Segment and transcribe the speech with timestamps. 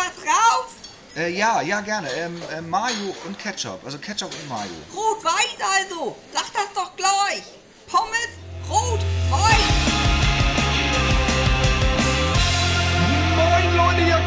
[0.00, 0.66] was drauf?
[1.16, 2.08] Äh, ja, ja, gerne.
[2.12, 3.80] Ähm, äh, Mayo und Ketchup.
[3.84, 4.70] Also Ketchup und Mayo.
[4.94, 6.16] Rot-Weiß also.
[6.32, 7.59] Sag das doch gleich.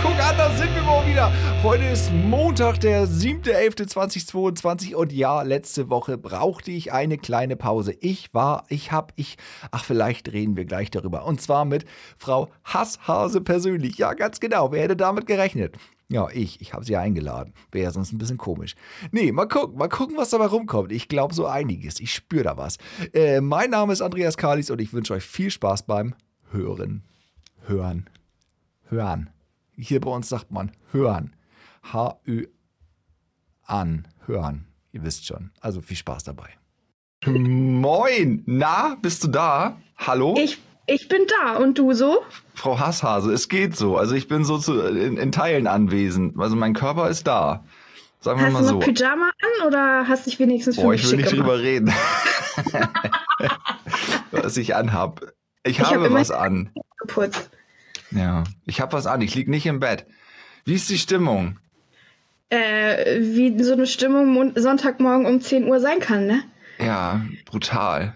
[0.03, 1.31] Guck an, da sind wir mal wieder.
[1.63, 7.95] Heute ist Montag, der 7.11.2022 und ja, letzte Woche brauchte ich eine kleine Pause.
[8.01, 9.37] Ich war, ich hab, ich,
[9.71, 11.25] ach vielleicht reden wir gleich darüber.
[11.25, 11.85] Und zwar mit
[12.17, 13.97] Frau Hasshase persönlich.
[13.97, 15.77] Ja, ganz genau, wer hätte damit gerechnet?
[16.09, 17.53] Ja, ich, ich habe sie eingeladen.
[17.71, 18.75] Wäre sonst ein bisschen komisch.
[19.11, 20.91] Nee, mal gucken, mal gucken, was dabei rumkommt.
[20.91, 22.01] Ich glaube so einiges.
[22.01, 22.77] Ich spüre da was.
[23.13, 26.13] Äh, mein Name ist Andreas Kalis und ich wünsche euch viel Spaß beim
[26.51, 27.03] Hören.
[27.67, 28.09] Hören.
[28.89, 29.32] Hören.
[29.75, 31.35] Hier bei uns sagt man hören.
[31.91, 32.45] H-Ö
[33.65, 34.07] an.
[34.25, 34.67] Hören.
[34.91, 35.51] Ihr wisst schon.
[35.59, 36.49] Also viel Spaß dabei.
[37.25, 38.43] Moin.
[38.45, 39.77] Na, bist du da?
[39.97, 40.35] Hallo?
[40.37, 42.21] Ich, ich bin da und du so?
[42.53, 43.97] Frau Hasshase, es geht so.
[43.97, 46.37] Also ich bin so zu, in, in Teilen anwesend.
[46.39, 47.63] Also mein Körper ist da.
[48.19, 48.73] Sagen wir Hast mal du so.
[48.75, 51.47] noch Pyjama an oder hast dich wenigstens für Boah, ich will nicht gemacht?
[51.49, 51.91] drüber reden.
[54.31, 55.21] was ich anhab.
[55.65, 56.71] Ich, Ich hab habe immer- was an.
[56.99, 57.49] geputzt?
[58.15, 59.21] Ja, ich habe was an.
[59.21, 60.05] Ich lieg nicht im Bett.
[60.65, 61.59] Wie ist die Stimmung?
[62.49, 66.43] Äh, wie so eine Stimmung Sonntagmorgen um 10 Uhr sein kann, ne?
[66.79, 68.15] Ja, brutal.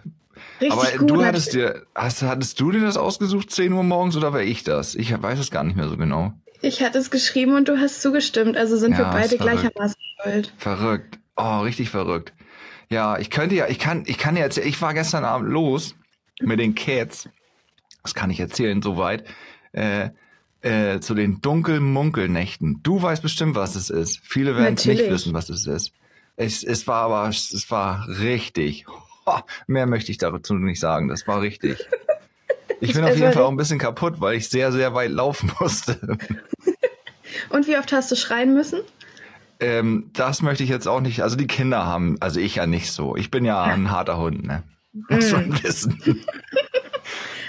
[0.61, 1.09] Richtig Aber gut.
[1.09, 4.41] du hat- hattest dir, hast, hattest du dir das ausgesucht, 10 Uhr morgens, oder war
[4.41, 4.95] ich das?
[4.95, 6.33] Ich weiß es gar nicht mehr so genau.
[6.61, 9.61] ich hatte es geschrieben und du hast zugestimmt, also sind wir Ja, beide ist verrückt.
[9.61, 10.53] gleichermaßen schuld.
[10.57, 11.19] Verrückt.
[11.35, 12.33] Oh, richtig verrückt.
[12.89, 15.95] Ja, ich könnte ja, ich kann, ich kann ja erzählen, ich war gestern Abend los
[16.41, 17.29] mit den Cats.
[18.03, 19.25] Das kann ich erzählen, soweit.
[19.73, 20.09] Äh,
[20.61, 22.81] äh, zu den Dunkel-Munkel-Nächten.
[22.83, 24.19] Du weißt bestimmt, was es ist.
[24.23, 25.91] Viele werden es nicht wissen, was es ist.
[26.35, 28.85] Es, es war aber, es war richtig.
[29.25, 31.09] Ho, mehr möchte ich dazu nicht sagen.
[31.09, 31.77] Das war richtig.
[32.79, 35.11] Ich bin auf jeden war Fall auch ein bisschen kaputt, weil ich sehr, sehr weit
[35.11, 35.99] laufen musste.
[37.49, 38.79] Und wie oft hast du schreien müssen?
[39.59, 41.21] Ähm, das möchte ich jetzt auch nicht.
[41.21, 43.15] Also die Kinder haben, also ich ja nicht so.
[43.15, 44.63] Ich bin ja ein harter Hund, ne?
[45.09, 45.99] Muss man wissen.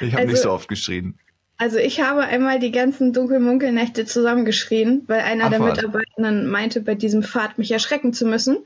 [0.00, 1.18] Ich habe Also- nicht so oft geschrien.
[1.58, 5.76] Also ich habe einmal die ganzen Dunkelmunkelnächte zusammengeschrien, weil einer Ach, der was.
[5.76, 8.58] Mitarbeitenden meinte, bei diesem Pfad mich erschrecken zu müssen.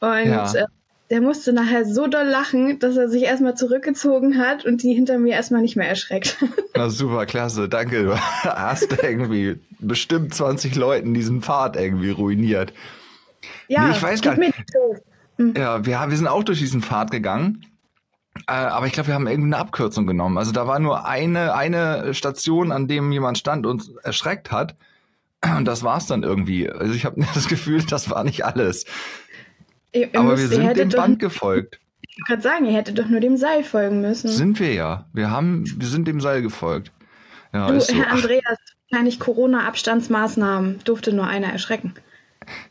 [0.00, 0.52] Und Ja.
[0.54, 0.64] äh,
[1.10, 5.18] der musste nachher so doll lachen, dass er sich erstmal zurückgezogen hat und die hinter
[5.18, 6.36] mir erstmal nicht mehr erschreckt.
[6.76, 8.04] Na super, klasse, danke.
[8.04, 12.72] Du hast irgendwie bestimmt 20 Leuten diesen Pfad irgendwie ruiniert.
[13.66, 14.54] ja, Nee, ich weiß gar nicht.
[14.72, 14.96] so.
[15.56, 17.64] Ja, wir, wir sind auch durch diesen Pfad gegangen.
[18.46, 20.38] Äh, aber ich glaube, wir haben irgendwie eine Abkürzung genommen.
[20.38, 24.76] Also da war nur eine, eine Station, an dem jemand stand und erschreckt hat.
[25.56, 26.70] Und das war's dann irgendwie.
[26.70, 28.84] Also ich habe das Gefühl, das war nicht alles.
[29.92, 31.80] Ihr, ihr Aber müsst- wir sind dem doch, Band gefolgt.
[32.12, 34.28] Ich wollte gerade sagen, ihr hättet doch nur dem Seil folgen müssen.
[34.28, 35.06] Sind wir ja.
[35.12, 36.90] Wir haben, wir sind dem Seil gefolgt.
[37.52, 37.94] Ja, du, so.
[37.94, 38.58] Herr Andreas,
[38.90, 41.94] wahrscheinlich Corona-Abstandsmaßnahmen durfte nur einer erschrecken.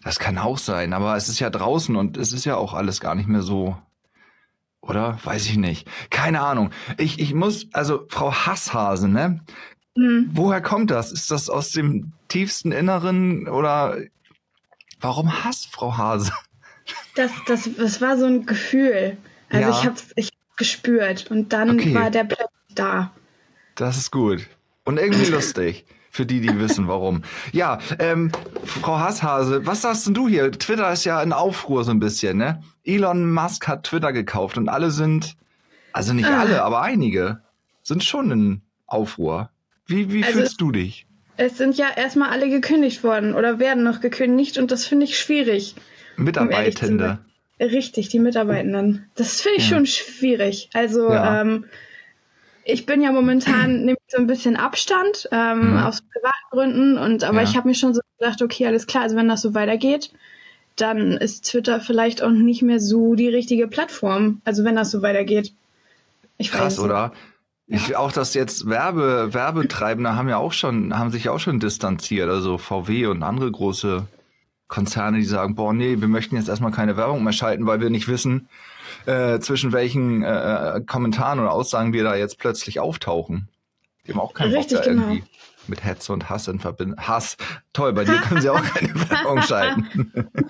[0.04, 3.00] das kann auch sein, aber es ist ja draußen und es ist ja auch alles
[3.00, 3.78] gar nicht mehr so.
[4.82, 5.20] Oder?
[5.24, 5.88] Weiß ich nicht.
[6.10, 6.72] Keine Ahnung.
[6.98, 9.42] Ich, ich muss, also Frau Hasshase, ne?
[9.98, 10.30] Hm.
[10.34, 11.12] Woher kommt das?
[11.12, 13.98] Ist das aus dem tiefsten Inneren oder
[15.02, 16.32] warum Hass, Frau Hase?
[17.16, 19.18] Das, das, das war so ein Gefühl.
[19.50, 19.78] Also Ja.
[19.80, 21.94] ich hab's, ich hab's gespürt und dann Okay.
[21.94, 23.12] war der plötzlich da.
[23.76, 24.48] Das ist gut.
[24.86, 25.86] Und irgendwie lustig.
[26.12, 27.22] Für die, die wissen, warum.
[27.52, 28.32] Ja, ähm,
[28.66, 30.52] Frau Hasshase, was sagst denn du hier?
[30.52, 32.64] Twitter ist ja in Aufruhr so ein bisschen, ne?
[32.96, 35.36] Elon Musk hat Twitter gekauft und alle sind,
[35.94, 36.40] also nicht Ah.
[36.42, 37.42] alle, aber einige
[37.84, 39.50] sind schon in Aufruhr.
[39.86, 41.06] Wie, wie Also- fühlst du dich?
[41.38, 45.18] Es sind ja erstmal alle gekündigt worden oder werden noch gekündigt und das finde ich
[45.18, 45.76] schwierig.
[46.18, 47.20] Mitarbeitende.
[47.62, 49.10] Richtig, die Mitarbeitenden.
[49.16, 49.76] Das finde ich Ja.
[49.78, 50.70] schon schwierig.
[50.74, 51.42] Also Ja.
[51.42, 51.66] ähm,
[52.66, 53.46] ich bin ja momentan
[53.86, 55.78] nehme ich so ein bisschen Abstand ähm, Mhm.
[55.78, 57.50] aus privaten Gründen und aber Ja.
[57.50, 60.12] ich habe mir schon so gedacht, okay, alles klar, also wenn das so weitergeht,
[60.82, 64.42] dann ist Twitter vielleicht auch nicht mehr so die richtige Plattform.
[64.46, 65.54] Also wenn das so weitergeht.
[66.38, 66.86] Ich weiß Krass, nicht.
[66.86, 67.14] oder?
[67.68, 72.28] Ich, auch das jetzt Werbe, Werbetreibende haben ja auch schon, haben sich auch schon distanziert.
[72.30, 74.08] Also VW und andere große
[74.68, 77.90] Konzerne, die sagen, boah, nee, wir möchten jetzt erstmal keine Werbung mehr schalten, weil wir
[77.90, 78.50] nicht wissen,
[79.06, 83.50] äh, zwischen welchen äh, Kommentaren oder Aussagen wir da jetzt plötzlich auftauchen.
[84.08, 85.08] Die haben auch keinen Richtig, Bock da genau.
[85.10, 85.24] irgendwie
[85.70, 87.00] mit Hetze und Hass in Verbindung.
[87.00, 87.38] Hass,
[87.74, 89.88] toll, bei dir können sie auch keine Werbung schalten.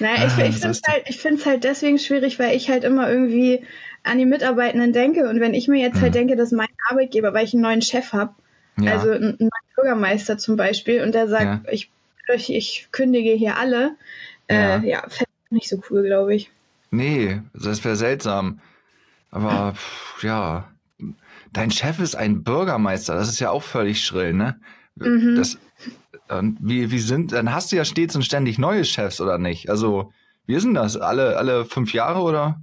[0.00, 2.84] Naja, ich, Ah, ich finde es halt, ich find's halt deswegen schwierig, weil ich halt
[2.84, 3.64] immer irgendwie
[4.02, 6.14] an die Mitarbeitenden denke und wenn ich mir jetzt halt Mhm.
[6.14, 8.34] denke, dass mein Arbeitgeber, weil ich einen neuen Chef habe,
[8.80, 11.72] Ja, also einen neuen Bürgermeister zum Beispiel, und der sagt, Ja.
[11.72, 11.90] ich,
[12.34, 13.96] ich, ich kündige hier alle,
[14.50, 14.76] Ja.
[14.78, 16.50] äh, ja, fände ich nicht so cool, glaube ich.
[16.90, 18.60] nee, das wäre seltsam.
[19.30, 20.70] Aber pff, ja,
[21.52, 24.60] dein Chef ist ein Bürgermeister, das ist ja auch völlig schrill, ne?
[24.96, 25.36] Mhm.
[25.36, 25.58] Das,
[26.28, 29.68] und wie, wie sind, dann hast du ja stets und ständig neue Chefs, oder nicht?
[29.70, 30.12] Also,
[30.46, 30.96] wie ist denn das?
[30.96, 32.60] Alle, alle fünf Jahre oder?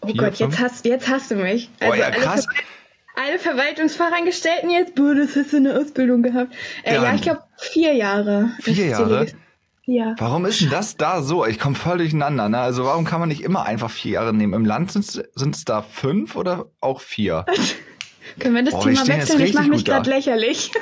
[0.00, 0.52] Oh Vier, Gott, fünf?
[0.52, 1.70] jetzt hast, jetzt hast du mich.
[1.80, 2.46] Oh ja, alle krass.
[2.46, 6.54] Ver- Alle Verwaltungsfachangestellten jetzt, boah, das hast du eine Ausbildung gehabt.
[6.84, 7.14] Äh, Ja.
[7.14, 8.50] ich glaube vier Jahre.
[8.60, 9.26] Vier Jahre?
[9.90, 10.14] Ja.
[10.18, 11.46] Warum ist denn das da so?
[11.46, 12.50] Ich komme voll durcheinander.
[12.50, 12.58] Ne?
[12.58, 14.52] Also warum kann man nicht immer einfach vier Jahre nehmen?
[14.52, 17.46] Im Land sind es da fünf oder auch vier?
[18.38, 19.40] Können wir das Boah, Thema wechseln?
[19.40, 20.70] Ich mache mich gerade lächerlich.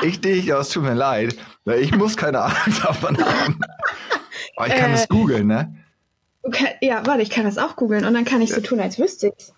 [0.00, 1.34] Ich dich, ja, es tut mir leid.
[1.64, 3.58] Ich muss keine Ahnung davon haben.
[4.54, 4.94] Aber ich kann Äh.
[4.94, 5.74] es googeln, ne?
[6.44, 9.00] Okay, ja, warte, ich kann das auch googeln und dann kann ich so tun, als
[9.00, 9.52] wüsste ich's.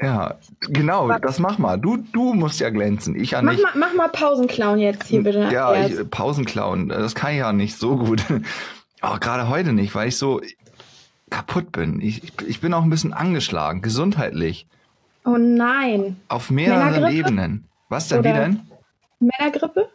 [0.00, 1.78] Ja, genau, das mach mal.
[1.78, 3.18] Du, du musst ja glänzen.
[3.18, 3.62] Ich ja Mach nicht.
[3.62, 5.48] mal, mach mal Pausenclown jetzt hier bitte.
[5.50, 8.22] Ja, ich, Pausen klauen, das kann ich ja nicht so gut.
[9.00, 10.42] Aber gerade heute nicht, weil ich so
[11.30, 12.00] kaputt bin.
[12.00, 14.66] Ich, ich, bin auch ein bisschen angeschlagen, gesundheitlich.
[15.24, 16.16] oh nein.
[16.28, 17.10] Auf mehreren?
[17.10, 17.64] Ebenen.
[17.88, 18.60] Was denn, Oder- wie denn?
[19.18, 19.88] Männergrippe?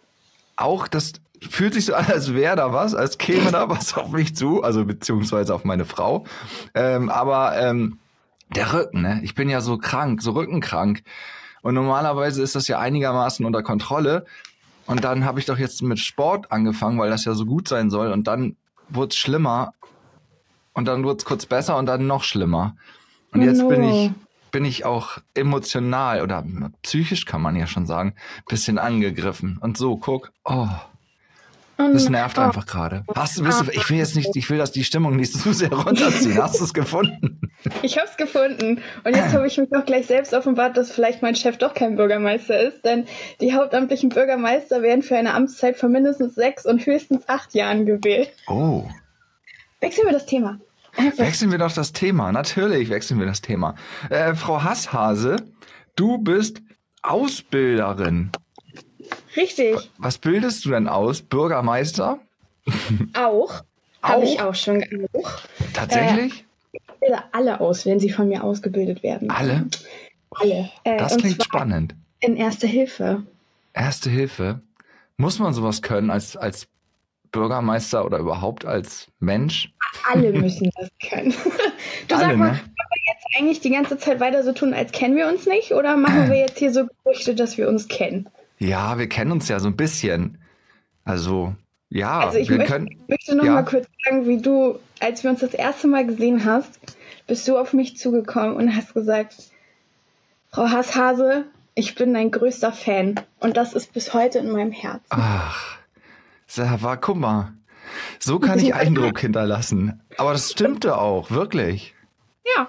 [0.56, 1.14] Auch das
[1.50, 4.64] fühlt sich so an, als wäre da was, als käme da was auf mich zu,
[4.64, 6.26] also beziehungsweise auf meine Frau.
[6.74, 8.00] Ähm, aber ähm,
[8.56, 9.22] der Rücken, ne?
[9.24, 11.04] Ich bin ja so krank, so rückenkrank.
[11.62, 14.26] Und normalerweise ist das ja einigermaßen unter Kontrolle.
[14.88, 17.90] Und dann habe ich doch jetzt mit Sport angefangen, weil das ja so gut sein
[17.90, 18.12] soll.
[18.12, 18.56] Und dann
[18.90, 19.74] wurde es schlimmer.
[20.74, 22.76] Und dann wurde es kurz besser und dann noch schlimmer.
[23.32, 24.12] Und Oh jetzt bin ich,
[24.52, 26.44] bin ich auch emotional oder
[26.82, 28.16] psychisch kann man ja schon sagen,
[28.48, 29.58] bisschen angegriffen.
[29.62, 30.68] Und so, guck, Oh
[31.78, 32.12] das nein.
[32.14, 33.04] nervt Oh, einfach gerade.
[33.16, 35.54] Hast du, bist du, ich will jetzt nicht, ich will, dass die Stimmung nicht zu
[35.54, 36.42] sehr runterziehen.
[36.42, 37.42] Hast du es gefunden?
[37.82, 38.82] Ich hab's gefunden.
[39.04, 41.96] Und jetzt habe ich mich auch gleich selbst offenbart, dass vielleicht mein Chef doch kein
[41.96, 43.06] Bürgermeister ist, denn
[43.40, 48.32] die hauptamtlichen Bürgermeister werden für eine Amtszeit von mindestens sechs und höchstens acht Jahren gewählt.
[48.48, 48.86] Oh,
[49.82, 50.60] Wechseln wir das Thema.
[50.96, 51.26] Einfach.
[51.26, 52.32] wechseln wir doch das Thema.
[52.32, 53.76] Natürlich wechseln wir das Thema.
[54.10, 55.38] Äh, Frau Hasshase,
[55.96, 56.62] du bist
[57.02, 58.32] Ausbilderin.
[59.36, 59.78] Richtig.
[59.98, 61.22] Was bildest du denn aus?
[61.22, 62.20] Bürgermeister?
[63.14, 63.64] Auch.
[64.04, 64.56] Habe ich Auch?
[64.56, 64.84] schon
[65.14, 65.32] auch.
[65.74, 66.44] Tatsächlich?
[66.72, 69.30] Ich bilde alle aus, wenn sie von mir ausgebildet werden.
[69.30, 69.68] Alle?
[70.32, 70.72] Alle.
[70.84, 71.94] Äh, Das klingt spannend.
[72.20, 73.24] In Erste Hilfe.
[73.74, 74.62] Erste Hilfe.
[75.18, 76.68] Muss man sowas können als, als
[77.32, 79.72] Bürgermeister oder überhaupt als Mensch?
[80.12, 81.34] Alle müssen das können.
[82.08, 82.60] Du Alle, sag mal, ne?
[83.38, 85.74] eigentlich die ganze Zeit weiter so tun, als kennen wir uns nicht?
[85.74, 88.28] Oder machen wir jetzt hier so Gerüchte, dass wir uns kennen?
[88.62, 90.38] Ja, wir kennen uns ja so ein bisschen.
[91.04, 91.56] Also,
[91.90, 92.88] ja, Also ich wir möchte, können.
[92.92, 93.54] ich möchte noch ja.
[93.54, 96.80] mal kurz sagen, wie du, als wir uns das erste Mal gesehen hast,
[97.26, 99.36] bist du auf mich zugekommen und hast gesagt,
[100.52, 103.20] Frau Hasshase, ich bin dein größter Fan.
[103.40, 105.08] Und das ist bis heute in meinem Herzen.
[105.10, 105.80] Ach,
[106.56, 107.54] war, guck mal.
[108.20, 110.04] So kann ich Eindruck hinterlassen.
[110.18, 111.96] Aber das stimmte auch, wirklich.
[112.56, 112.68] Ja.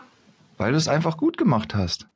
[0.56, 2.06] Weil du es einfach gut gemacht hast.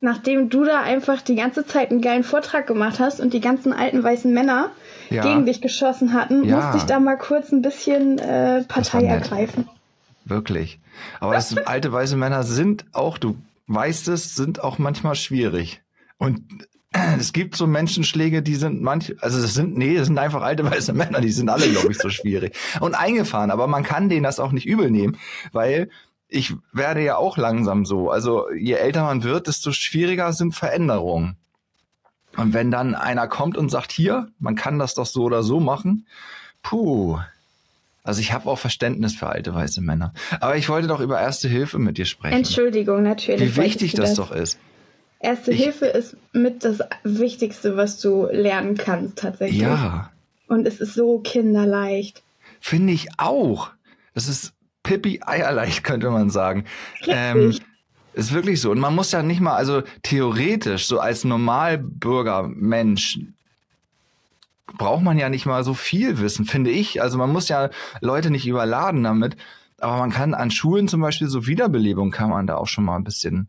[0.00, 3.72] Nachdem du da einfach die ganze Zeit einen geilen Vortrag gemacht hast und die ganzen
[3.72, 4.70] alten weißen Männer
[5.08, 5.22] Ja.
[5.22, 6.56] gegen dich geschossen hatten, Ja.
[6.56, 9.68] musste ich da mal kurz ein bisschen äh, Partei ergreifen.
[10.26, 10.80] Wirklich.
[11.20, 13.36] Aber das alte weiße Männer sind auch, du
[13.68, 15.80] weißt es, sind auch manchmal schwierig.
[16.18, 16.42] Und
[17.18, 20.70] es gibt so Menschenschläge, die sind manch, also das sind, nee, das sind einfach alte
[20.70, 22.54] weiße Männer, die sind alle, glaube ich, so schwierig.
[22.80, 25.16] Und eingefahren, aber man kann denen das auch nicht übel nehmen,
[25.52, 25.88] weil
[26.28, 28.10] ich werde ja auch langsam so.
[28.10, 31.36] Also je älter man wird, desto schwieriger sind Veränderungen.
[32.36, 35.60] Und wenn dann einer kommt und sagt, hier, man kann das doch so oder so
[35.60, 36.06] machen,
[36.62, 37.18] puh.
[38.02, 40.12] Also ich habe auch Verständnis für alte weiße Männer.
[40.40, 42.36] Aber ich wollte doch über Erste Hilfe mit dir sprechen.
[42.36, 43.56] Entschuldigung, natürlich.
[43.56, 44.58] Wie wichtig du das doch ist.
[45.18, 49.60] Erste Ich- Hilfe ist mit das Wichtigste, was du lernen kannst, tatsächlich.
[49.62, 50.10] Ja,
[50.46, 52.22] Und es ist so kinderleicht.
[52.60, 53.70] finde ich auch.
[54.14, 54.52] Das ist
[54.86, 56.64] Pippi Eierleicht, könnte man sagen.
[57.06, 57.56] Ähm,
[58.14, 58.70] ist wirklich so.
[58.70, 63.18] Und man muss ja nicht mal, also theoretisch, so als Normalbürger, Mensch,
[64.78, 67.00] braucht man ja nicht mal so viel wissen, finde ich.
[67.02, 69.36] Also man muss ja Leute nicht überladen damit.
[69.78, 72.96] Aber man kann an Schulen zum Beispiel so Wiederbelebung kann man da auch schon mal
[72.96, 73.48] ein bisschen,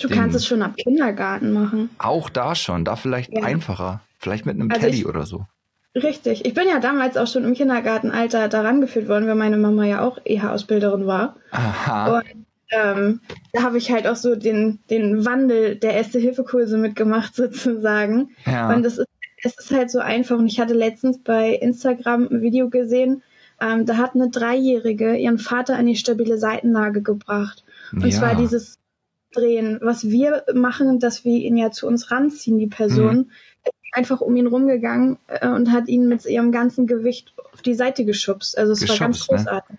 [0.00, 1.90] Du kannst es schon ab Kindergarten machen.
[1.98, 3.44] auch da schon, da vielleicht Ja.
[3.44, 4.00] einfacher.
[4.18, 5.46] Vielleicht mit einem Also Teddy ich- oder so.
[5.94, 6.44] Richtig.
[6.46, 10.00] Ich bin ja damals auch schon im Kindergartenalter daran geführt worden, weil meine Mama ja
[10.00, 11.36] auch EH-Ausbilderin war.
[11.50, 12.18] Aha.
[12.18, 13.20] Und ähm,
[13.52, 18.30] da habe ich halt auch so den, den Wandel der Erste-Hilfe-Kurse mitgemacht, sozusagen.
[18.46, 18.72] Ja.
[18.74, 19.08] Und es ist,
[19.44, 20.38] es ist halt so einfach.
[20.38, 23.22] Und ich hatte letztens bei Instagram ein Video gesehen,
[23.60, 27.64] ähm, da hat eine Dreijährige ihren Vater in die stabile Seitenlage gebracht.
[27.92, 28.18] Und Ja.
[28.18, 28.78] zwar dieses
[29.34, 33.30] Drehen, was wir machen, dass wir ihn ja zu uns ranziehen, die Person, Mhm.
[33.92, 38.04] Einfach um ihn rumgegangen äh, und hat ihn mit ihrem ganzen Gewicht auf die Seite
[38.04, 38.58] geschubst.
[38.58, 39.36] Also es war ganz Geschubst, ne?
[39.36, 39.76] großartig.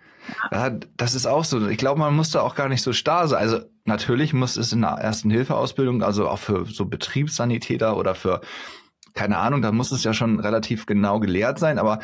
[0.52, 1.68] Ja, das ist auch so.
[1.68, 3.42] Ich glaube, man muss da auch gar nicht so starr sein.
[3.42, 8.40] Also natürlich muss es in der ersten Hilfeausbildung, also auch für so Betriebssanitäter oder für
[9.14, 12.00] keine Ahnung, da muss es ja schon relativ genau gelehrt sein, aber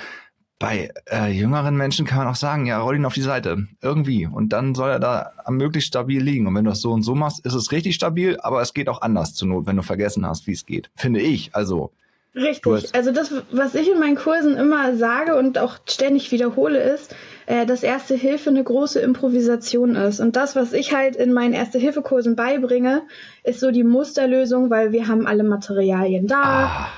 [0.59, 3.65] bei äh, jüngeren Menschen kann man auch sagen, ja, roll ihn auf die Seite.
[3.81, 4.27] Irgendwie.
[4.27, 6.47] Und dann soll er da am möglichst stabil liegen.
[6.47, 8.89] Und wenn du das so und so machst, ist es richtig stabil, aber es geht
[8.89, 10.91] auch anders zur Not, wenn du vergessen hast, wie es geht.
[10.95, 11.55] Finde ich.
[11.55, 11.93] Also.
[12.35, 12.93] Richtig.
[12.93, 17.15] Also das, was ich in meinen Kursen immer sage und auch ständig wiederhole, ist,
[17.47, 20.19] äh, dass Erste Hilfe eine große Improvisation ist.
[20.19, 23.01] Und das, was ich halt in meinen Erste-Hilfe-Kursen beibringe,
[23.43, 26.89] ist so die Musterlösung, weil wir haben alle Materialien da, ah.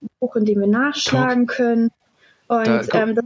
[0.00, 1.56] ein Buch, in dem wir nachschlagen Talk.
[1.56, 1.90] können.
[2.46, 3.24] Und da, ähm, das,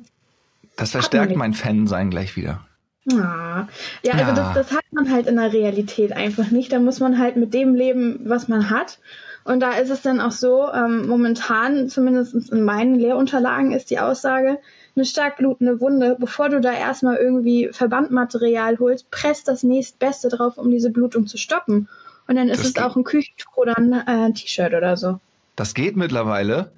[0.76, 2.66] das verstärkt mein Fan-Sein gleich wieder.
[3.10, 3.66] Ah.
[4.02, 4.32] Ja, also ja.
[4.32, 6.72] Das, das hat man halt in der Realität einfach nicht.
[6.72, 8.98] Da muss man halt mit dem leben, was man hat.
[9.44, 13.98] Und da ist es dann auch so, ähm, momentan, zumindest in meinen Lehrunterlagen, ist die
[13.98, 14.58] Aussage,
[14.94, 20.58] eine stark blutende Wunde, bevor du da erstmal irgendwie Verbandmaterial holst, presst das nächstbeste drauf,
[20.58, 21.88] um diese Blutung zu stoppen.
[22.28, 25.18] Und dann ist das es auch ein Küchentuch oder ein äh, T-Shirt oder so.
[25.56, 26.70] Das geht mittlerweile.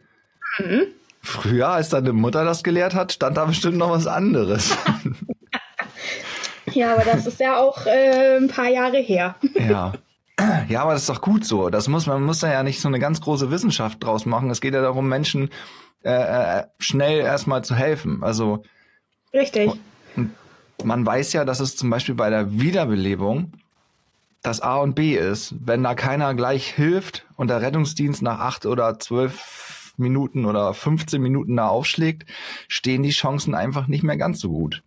[0.59, 0.87] Mhm.
[1.21, 4.77] Früher, als deine Mutter das gelehrt hat, stand da bestimmt noch was anderes.
[6.73, 9.35] ja, aber das ist ja auch äh, ein paar Jahre her.
[9.55, 9.93] ja.
[10.69, 11.71] Ja, aber das ist doch gut so.
[11.71, 14.51] Das muss man muss da ja nicht so eine ganz große Wissenschaft draus machen.
[14.51, 15.51] Es geht ja darum, Menschen
[16.03, 18.23] äh, äh schnell erstmal zu helfen.
[18.23, 18.65] Also
[19.33, 19.71] richtig.
[20.83, 23.53] Man weiß ja, dass es zum Beispiel bei der Wiederbelebung
[24.43, 25.55] das A und B ist.
[25.61, 31.21] Wenn da keiner gleich hilft und der Rettungsdienst nach acht oder zwölf Minuten oder 15
[31.23, 32.29] Minuten da aufschlägt,
[32.69, 34.83] stehen die Chancen einfach nicht mehr ganz so gut.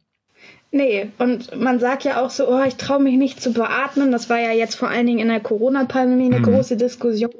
[0.71, 4.11] Nee, und man sagt ja auch so, oh, ich traue mich nicht zu beatmen.
[4.11, 6.43] Das war ja jetzt vor allen Dingen in der Corona-Pandemie eine mhm.
[6.43, 7.31] große Diskussion.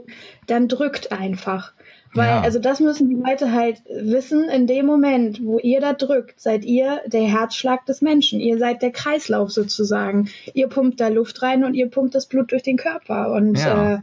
[0.48, 1.74] Dann drückt einfach.
[2.14, 2.42] Weil, ja.
[2.42, 6.64] also das müssen die Leute halt wissen, in dem Moment, wo ihr da drückt, seid
[6.64, 8.40] ihr der Herzschlag des Menschen.
[8.40, 10.30] Ihr seid der Kreislauf sozusagen.
[10.54, 13.34] Ihr pumpt da Luft rein und ihr pumpt das Blut durch den Körper.
[13.34, 13.96] Und ja.
[13.96, 14.00] äh,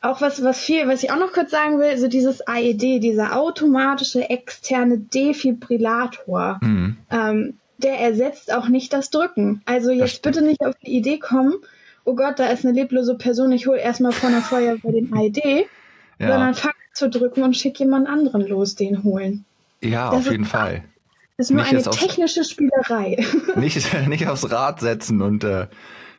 [0.00, 3.40] auch was, was viel, was ich auch noch kurz sagen will, so dieses AED, dieser
[3.40, 6.96] automatische externe Defibrillator, mhm.
[7.10, 9.62] ähm, der ersetzt auch nicht das Drücken.
[9.64, 11.54] Also jetzt bitte nicht auf die Idee kommen,
[12.04, 15.66] oh Gott, da ist eine leblose Person, ich hole erstmal vor einer Feuerwehr den AED,
[16.18, 16.28] ja.
[16.28, 19.44] sondern fang zu drücken und schick jemand anderen los, den holen.
[19.80, 20.84] Ja, das auf jeden Fall.
[21.36, 23.24] Das ist nur nicht eine technische Spielerei.
[23.56, 25.66] Nicht, nicht aufs Rad setzen und äh,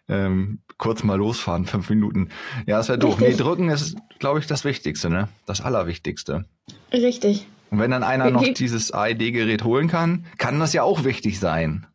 [0.09, 2.29] ähm, kurz mal losfahren, fünf Minuten.
[2.67, 3.17] Ja, das wäre doof.
[3.19, 5.29] Nee, drücken ist, glaube ich, das Wichtigste, ne?
[5.45, 6.43] Das Allerwichtigste.
[6.91, 7.47] Richtig.
[7.75, 11.85] Und wenn dann einer noch dieses AED-Gerät holen kann, kann das ja auch wichtig sein.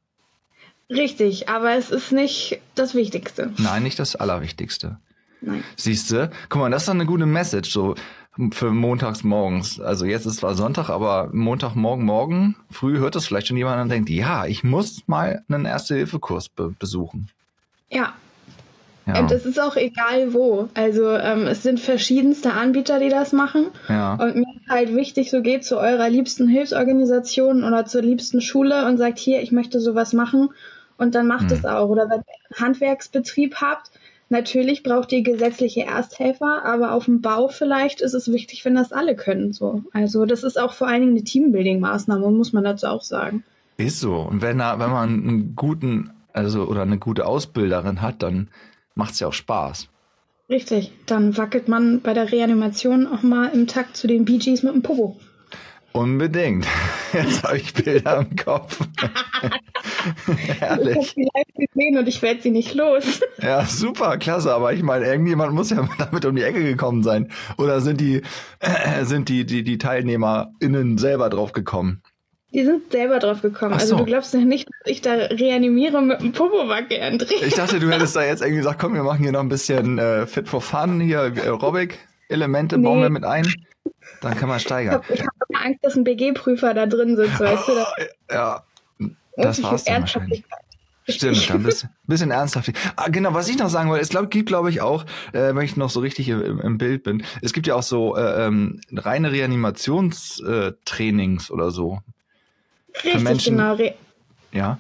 [0.91, 3.55] Richtig, aber es ist nicht das Wichtigste.
[3.57, 4.99] Nein, nicht das Allerwichtigste.
[5.41, 5.65] Nein.
[5.77, 6.31] Siehst du?
[6.51, 7.95] Guck mal, das ist doch eine gute Message, so
[8.53, 9.81] für montags morgens.
[9.81, 13.89] Also jetzt ist zwar Sonntag, aber Montagmorgen, morgen früh hört das vielleicht schon jemand und
[13.89, 17.31] denkt, ja, ich muss mal einen Erste-Hilfe-Kurs be besuchen.
[17.89, 18.13] Ja.
[19.15, 19.21] Ja.
[19.21, 20.69] Und es ist auch egal wo.
[20.75, 23.67] Also ähm, es sind verschiedenste Anbieter, die das machen.
[23.89, 24.15] Ja.
[24.15, 28.87] Und mir ist halt wichtig, so geht zu eurer liebsten Hilfsorganisation oder zur liebsten Schule
[28.87, 30.51] und sagt, hier, ich möchte sowas machen.
[30.99, 31.57] Und dann macht hm.
[31.59, 31.89] es auch.
[31.89, 33.91] Oder wenn ihr einen Handwerksbetrieb habt,
[34.33, 38.93] Natürlich braucht ihr gesetzliche Ersthelfer, aber auf dem Bau vielleicht ist es wichtig, wenn das
[38.93, 39.53] alle können.
[39.53, 39.83] So.
[39.93, 43.43] Also das ist auch vor allen Dingen eine Teambuilding-Maßnahme, muss man dazu auch sagen.
[43.77, 44.15] Ist so.
[44.15, 48.49] Und wenn, wenn man einen guten also oder eine gute Ausbilderin hat, dann
[48.95, 49.89] macht es ja auch Spaß.
[50.49, 54.63] Richtig, dann wackelt man bei der Reanimation auch mal im Takt zu den Bee Gees
[54.63, 55.17] mit dem Popo.
[55.93, 56.67] Unbedingt.
[57.13, 58.79] Jetzt habe ich Bilder im Kopf.
[60.59, 60.89] Herrlich.
[60.89, 63.21] Ich habe sie live gesehen und ich werde sie nicht los.
[63.43, 64.55] ja, super, klasse.
[64.55, 67.29] Aber ich meine, irgendjemand muss ja damit um die Ecke gekommen sein.
[67.59, 68.23] Oder sind die,
[68.61, 72.03] äh, sind die, die, die TeilnehmerInnen selber drauf gekommen?
[72.53, 73.75] Die sind selber drauf gekommen.
[73.75, 73.95] Also so.
[73.95, 77.45] Also du glaubst ja nicht, dass ich da reanimiere mit einem Popowacke, André.
[77.45, 79.99] Ich dachte, du hättest da jetzt irgendwie gesagt, komm, wir machen hier noch ein bisschen
[79.99, 82.85] äh, Fit for Fun, hier Aerobic-Elemente nee.
[82.85, 83.47] bauen wir mit ein.
[84.21, 85.03] Dann kann man steigern.
[85.09, 87.73] Ich habe hab Angst, dass ein BG-Prüfer da drin sitzt, weißt du?
[88.31, 88.63] Ja,
[89.37, 90.45] das war's dann wahrscheinlich.
[91.09, 92.71] Stimmt, dann ein bisschen, bisschen ernsthaft.
[92.97, 95.63] Ah, genau, was ich noch sagen wollte, es glaub, gibt, glaube ich, auch, äh, wenn
[95.63, 98.81] ich noch so richtig im, im Bild bin, es gibt ja auch so äh, ähm,
[98.93, 102.01] reine Reanimationstrainings oder so.
[103.05, 103.75] Richtig, Menschen, genau.
[103.75, 103.95] Re
[104.53, 104.79] ja.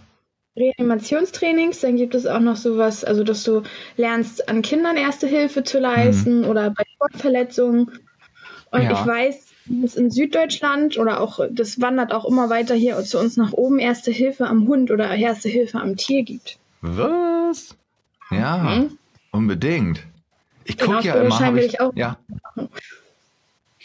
[0.56, 3.62] Reanimationstrainings, dann gibt es auch noch sowas, also dass du
[3.96, 6.48] lernst, an Kindern Erste Hilfe zu leisten mhm.
[6.48, 7.90] oder bei Sportverletzungen.
[8.70, 8.92] Und ja.
[8.92, 13.36] ich weiß, dass in Süddeutschland oder auch, das wandert auch immer weiter hier zu uns
[13.36, 16.58] nach oben, Erste Hilfe am Hund oder Erste Hilfe am Tier gibt.
[16.80, 17.76] Was?
[18.30, 18.98] Ja, mhm.
[19.32, 20.04] unbedingt.
[20.64, 22.16] Ich gucke ja immer, ich, ich, auch ja.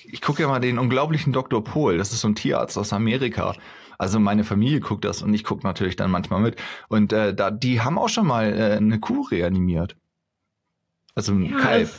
[0.03, 1.63] Ich gucke ja mal den unglaublichen Dr.
[1.63, 3.55] Pohl, das ist so ein Tierarzt aus Amerika.
[3.97, 6.55] Also meine Familie guckt das und ich gucke natürlich dann manchmal mit.
[6.89, 9.95] Und äh, da, die haben auch schon mal äh, eine Kuh reanimiert.
[11.15, 11.89] Also ein ja, Kalb.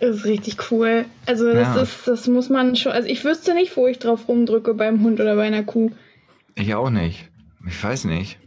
[0.00, 1.06] Das ist richtig cool.
[1.26, 1.82] Also das Ja.
[1.82, 2.92] ist, das muss man schon.
[2.92, 5.90] Also ich wüsste nicht, wo ich drauf rumdrücke beim Hund oder bei einer Kuh.
[6.54, 7.28] Ich auch nicht.
[7.66, 8.38] Ich weiß nicht.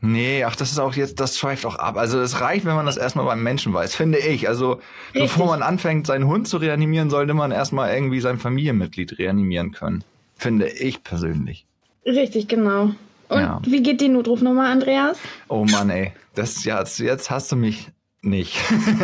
[0.00, 1.96] Nee, ach, das ist auch jetzt, das schweift auch ab.
[1.96, 4.48] Also es reicht, wenn man das erstmal beim Menschen weiß, finde ich.
[4.48, 4.80] Also
[5.14, 10.04] bevor man anfängt, seinen Hund zu reanimieren, sollte man erstmal irgendwie sein Familienmitglied reanimieren können.
[10.36, 11.66] Finde ich persönlich.
[12.06, 12.90] Richtig, genau.
[13.28, 13.60] Und Ja.
[13.64, 15.18] wie geht die Notrufnummer, Andreas?
[15.48, 16.12] Oh Mann, ey.
[16.34, 17.90] Das, ja, jetzt, hast du mich
[18.22, 18.56] nicht.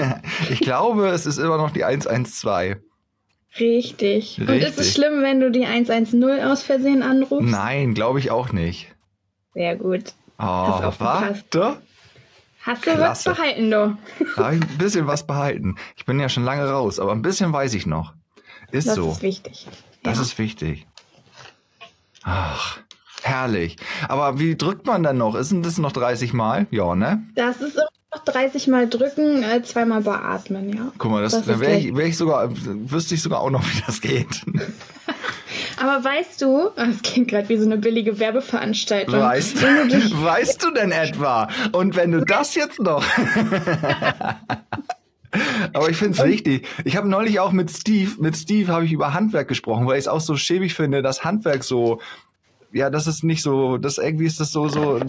[0.50, 2.78] ich glaube, es ist immer noch die 112.
[3.58, 4.38] Richtig.
[4.38, 4.78] Und ist Richtig.
[4.78, 7.48] es schlimm, wenn du die 110 aus Versehen anrufst?
[7.50, 8.94] Nein, glaube ich auch nicht.
[9.54, 10.12] Sehr gut.
[10.38, 11.00] Oh, aufgepasst.
[11.54, 11.82] warte.
[12.62, 13.30] Hast du Klasse.
[13.30, 13.96] was behalten, du?
[14.36, 15.76] Habe ich ein bisschen was behalten.
[15.96, 18.12] Ich bin ja schon lange raus, aber ein bisschen weiß ich noch.
[18.70, 19.10] Ist Das so.
[19.12, 19.66] ist wichtig.
[20.02, 20.22] Das ja.
[20.22, 20.86] ist wichtig.
[22.22, 22.78] Ach,
[23.22, 23.76] herrlich.
[24.08, 25.34] Aber wie drückt man dann noch?
[25.34, 26.66] Ist denn das noch 30 Mal?
[26.70, 27.22] Ja, ne?
[27.34, 30.92] das ist immer noch 30 Mal drücken, äh, zweimal beatmen, ja.
[30.98, 33.64] Guck mal, das, Das dann wäre ich, wär ich sogar, wüsste ich sogar auch noch,
[33.72, 34.42] wie das geht.
[35.76, 39.18] Aber weißt du, das klingt gerade wie so eine billige Werbeveranstaltung.
[39.18, 41.48] Weißt, du dich, weißt du denn etwa?
[41.72, 43.04] Und wenn du das jetzt noch.
[45.72, 46.66] Aber ich finde es wichtig.
[46.84, 50.04] Ich habe neulich auch mit Steve, mit Steve habe ich über Handwerk gesprochen, weil ich
[50.04, 52.00] es auch so schäbig finde, dass Handwerk so,
[52.72, 55.00] ja, das ist nicht so, das irgendwie ist das so, so,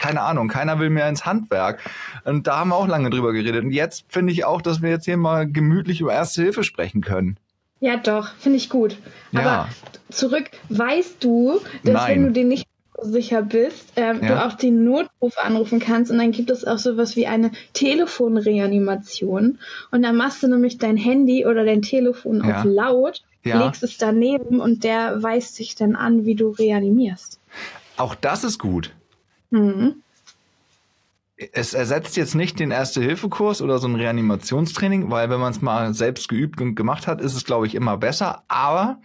[0.00, 1.80] keine Ahnung, keiner will mehr ins Handwerk.
[2.24, 3.64] Und da haben wir auch lange drüber geredet.
[3.64, 7.00] Und jetzt finde ich auch, dass wir jetzt hier mal gemütlich über Erste Hilfe sprechen
[7.00, 7.36] können.
[7.80, 8.96] ja doch, finde ich gut.
[9.32, 9.40] Ja.
[9.40, 9.68] Aber
[10.10, 12.10] zurück, weißt du, dass Nein.
[12.10, 12.66] wenn du dir nicht
[13.00, 14.28] sicher bist, ähm, Ja.
[14.28, 19.58] du auch den Notruf anrufen kannst und dann gibt es auch sowas wie eine Telefonreanimation
[19.90, 22.58] und dann machst du nämlich dein Handy oder dein Telefon Ja.
[22.58, 23.64] auf laut, Ja.
[23.64, 27.40] legst es daneben und der weist dich dann an, wie du reanimierst.
[27.96, 28.94] Auch das ist gut.
[29.50, 30.02] Mhm.
[31.52, 35.94] Es ersetzt jetzt nicht den Erste-Hilfe-Kurs oder so ein Reanimationstraining, weil wenn man es mal
[35.94, 38.42] selbst geübt und gemacht hat, ist es, glaube ich, immer besser.
[38.48, 38.98] Aber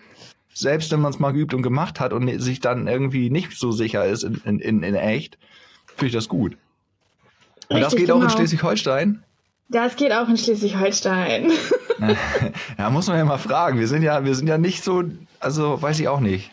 [0.53, 3.71] selbst wenn man es mal geübt und gemacht hat und sich dann irgendwie nicht so
[3.71, 5.37] sicher ist in, in, in, echt,
[5.87, 6.57] finde ich das gut.
[7.69, 8.35] Und das Richtig, geht auch in genau.
[8.35, 9.23] Schleswig-Holstein?
[9.69, 11.51] Das geht auch in Schleswig-Holstein.
[12.77, 13.79] Ja, muss man ja mal fragen.
[13.79, 15.03] Wir sind ja, wir sind ja nicht so,
[15.39, 16.51] also weiß ich auch nicht,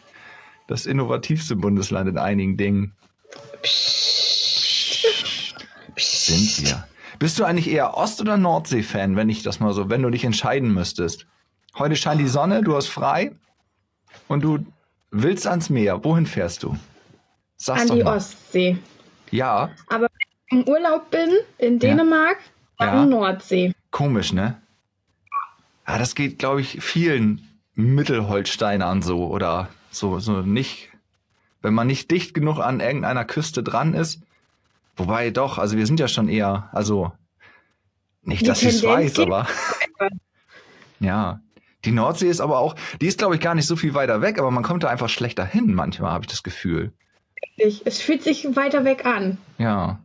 [0.68, 2.94] das innovativste Bundesland in einigen Dingen.
[5.96, 6.86] Sind wir.
[7.18, 10.24] Bist du eigentlich eher Ost- oder Nordsee-Fan, wenn ich das mal so, wenn du dich
[10.24, 11.26] entscheiden müsstest?
[11.76, 13.32] Heute scheint die Sonne, du hast frei
[14.28, 14.60] und du
[15.10, 16.02] willst ans Meer.
[16.04, 16.76] Wohin fährst du?
[17.56, 18.16] Sag's An die mal.
[18.16, 18.78] Ostsee.
[19.30, 20.02] Ja, Aber
[20.50, 22.50] wenn ich im Urlaub bin, in Dänemark, dann
[22.86, 23.04] Ja.
[23.06, 23.74] Nordsee.
[23.90, 24.60] komisch, ne?
[25.86, 30.88] Ja, das geht, glaube ich, vielen Mittelholsteinern so oder so, so nicht,
[31.62, 34.20] wenn man nicht dicht genug an irgendeiner Küste dran ist.
[34.96, 37.12] Wobei doch, also wir sind ja schon eher, also
[38.22, 39.46] nicht, Die dass ich es weiß, aber
[41.00, 41.40] ja.
[41.86, 44.38] Die Nordsee ist aber auch, die ist, glaube ich, gar nicht so viel weiter weg,
[44.38, 46.92] aber man kommt da einfach schlechter hin, manchmal habe ich das Gefühl.
[47.56, 49.38] Ich- Es fühlt sich weiter weg an.
[49.56, 49.98] Ja.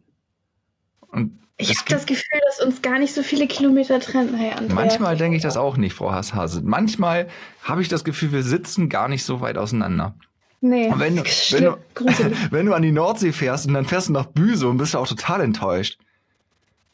[1.09, 4.35] Und Ich habe das Gefühl, dass uns gar nicht so viele Kilometer trennen.
[4.35, 4.51] Hey.
[4.73, 6.61] Manchmal denke ich das auch nicht, Frau Hasshase.
[6.63, 7.27] Manchmal
[7.63, 10.15] habe ich das Gefühl, wir sitzen gar nicht so weit auseinander.
[10.59, 11.77] Nee, Und wenn du, wenn, du,
[12.51, 15.07] wenn du an die Nordsee fährst und dann fährst du nach Büsum, bist du auch
[15.07, 15.97] total enttäuscht.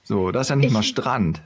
[0.03, 1.41] So, da ist ja nicht Ich- mal Strand.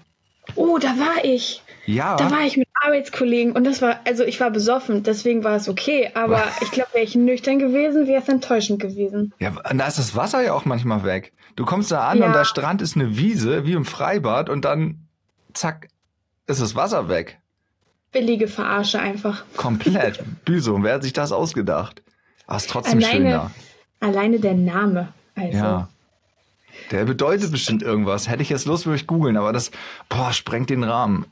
[0.56, 1.64] Oh, da war ich.
[1.86, 5.56] Ja, Da war ich mit Arbeitskollegen und das war, also ich war besoffen, deswegen war
[5.56, 6.12] es okay.
[6.14, 9.34] Aber ich glaube, wäre ich nüchtern gewesen, wäre es enttäuschend gewesen.
[9.40, 11.34] ja, da ist das Wasser ja auch manchmal weg.
[11.56, 12.28] Du kommst da an Ja.
[12.28, 15.08] und der Strand ist eine Wiese, wie im Freibad, und dann,
[15.54, 15.88] zack,
[16.48, 17.40] ist das Wasser weg.
[18.12, 19.44] Billige Verarsche einfach.
[19.58, 20.24] Komplett.
[20.46, 22.02] Büsum, wer hat sich das ausgedacht?
[22.48, 23.52] Aber ist trotzdem Alleine, schöner.
[24.00, 25.10] alleine der Name.
[25.36, 25.58] Also.
[25.58, 25.90] Ja.
[26.92, 28.30] Der bedeutet bestimmt irgendwas.
[28.30, 29.72] Hätte ich jetzt Lust, würde ich googeln, aber das,
[30.10, 31.26] boah, sprengt den Rahmen.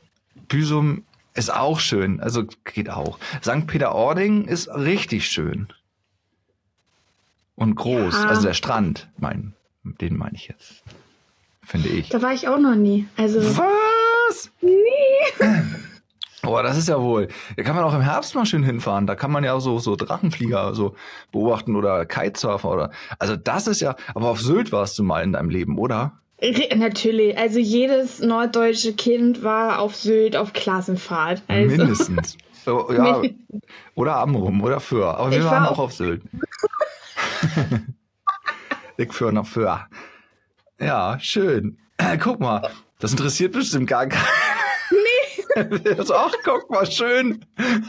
[0.48, 3.18] Büsum ist auch schön, also geht auch.
[3.42, 3.68] St.
[3.68, 5.68] Peter-Ording ist richtig schön.
[7.56, 8.30] Und groß, Ja.
[8.30, 10.84] also der Strand, mein, den meine ich jetzt.
[11.66, 12.10] Finde ich.
[12.10, 13.08] Da war ich auch noch nie.
[13.16, 14.52] Also, Was?
[16.42, 17.30] Boah, das ist ja wohl.
[17.56, 19.08] Da kann man auch im Herbst mal schön hinfahren.
[19.08, 20.94] Da kann man ja auch so, so Drachenflieger so
[21.32, 22.92] beobachten oder Kitesurfer oder.
[23.18, 23.96] Also das ist ja.
[24.14, 26.20] Aber auf Sylt warst du mal in deinem Leben, oder?
[26.76, 31.42] Natürlich, also jedes norddeutsche Kind war auf Sylt auf Klassenfahrt.
[31.48, 32.38] Also, Mindestens.
[32.66, 33.22] Oh, ja,
[33.94, 35.18] oder Amrum oder Föhr.
[35.18, 36.22] Aber wir Ich waren war auch auf Sylt.
[38.98, 39.86] ich Föhr nach Föhr.
[40.80, 41.78] Ja, schön.
[42.22, 44.24] Guck mal, das interessiert bestimmt gar keinen.
[44.94, 45.98] Nee.
[46.14, 47.44] ach, guck mal, schön.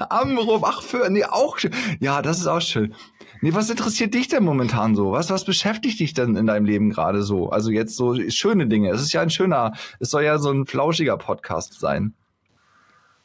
[0.09, 1.73] Amrum, ach, Föhr, nee, auch schön.
[2.01, 2.97] Ja, das ist auch schön.
[3.45, 5.13] Nee, was interessiert dich denn momentan so?
[5.13, 7.51] Was, was beschäftigt dich denn in deinem Leben gerade so?
[7.51, 8.89] Also jetzt so schöne Dinge.
[8.89, 12.15] Es ist ja ein schöner, es soll ja so ein flauschiger Podcast sein.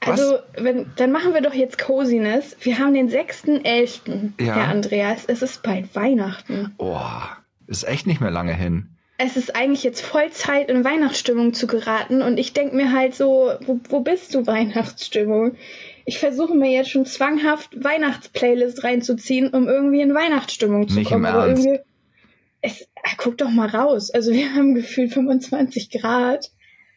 [0.01, 0.19] Was?
[0.19, 2.57] Also, wenn, dann machen wir doch jetzt Coziness.
[2.59, 4.55] Wir haben den 6.11., Ja.
[4.55, 5.23] Herr Andreas.
[5.23, 6.75] Es ist bald Weihnachten.
[6.79, 6.99] Oh,
[7.67, 8.89] ist echt nicht mehr lange hin.
[9.17, 12.21] Es ist eigentlich jetzt voll Zeit, in Weihnachtsstimmung zu geraten.
[12.21, 15.55] Und ich denke mir halt so, wo, wo bist du, Weihnachtsstimmung?
[16.05, 21.23] Ich versuche mir jetzt schon zwanghaft Weihnachtsplaylist reinzuziehen, um irgendwie in Weihnachtsstimmung zu Nicht im
[21.23, 21.25] kommen.
[21.25, 21.65] Aber Ernst.
[21.65, 21.83] irgendwie.
[22.61, 24.09] Es, ah, guck doch mal raus.
[24.11, 26.51] Also wir haben gefühlt 25 Grad.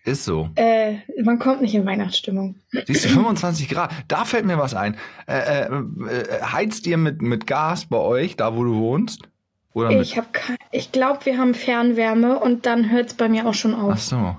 [0.04, 0.48] Ist so.
[0.56, 2.56] Äh, man kommt nicht in Weihnachtsstimmung.
[2.86, 3.92] Siehst du, 25 Grad.
[4.08, 4.96] Da fällt mir was ein.
[5.28, 9.22] Äh, äh, äh, heizt ihr mit, mit Gas bei euch, da wo du wohnst?
[9.74, 10.00] Oder mit.
[10.02, 10.20] Ich
[10.72, 14.00] ich glaube, wir haben Fernwärme und dann hört es bei mir auch schon Ach auf.
[14.00, 14.36] so.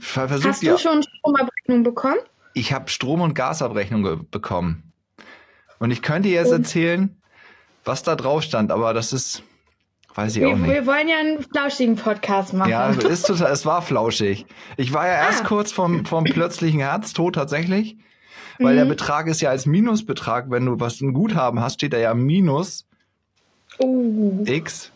[0.00, 2.18] Ver- Versucht Hast du schon Stromabrechnung bekommen?
[2.58, 4.92] Ich habe Strom- und Gasabrechnung bekommen.
[5.78, 7.20] Und ich könnte jetzt erzählen,
[7.84, 9.42] was da drauf stand, aber das ist.
[10.14, 10.70] Weiß ich auch Wir, nicht.
[10.72, 12.70] wir wollen ja einen flauschigen Podcast machen.
[12.70, 14.46] Ja, ist total, es war flauschig.
[14.78, 15.48] Ich war ja erst Ah.
[15.48, 17.98] kurz vom, vom plötzlichen Herztod tatsächlich,
[18.58, 18.78] weil Mhm.
[18.78, 22.14] der Betrag ist ja als Minusbetrag, wenn du was ein Guthaben hast, steht da ja
[22.14, 22.86] Minus
[23.78, 24.42] Oh.
[24.46, 24.90] X.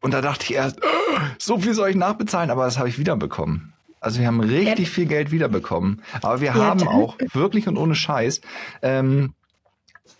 [0.00, 2.98] Und da dachte ich erst, "Oh, so viel soll ich nachbezahlen, aber das habe ich
[2.98, 3.71] wiederbekommen.
[4.02, 6.02] Also wir haben richtig viel Geld wiederbekommen.
[6.22, 8.40] Aber wir Ja, haben dann- auch wirklich und ohne Scheiß.
[8.82, 9.34] Ähm,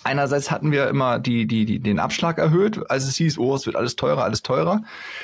[0.04, 3.66] einerseits hatten wir immer die, die, die, den Abschlag erhöht, als es hieß, oh, es
[3.66, 4.82] wird alles teurer, alles teurer.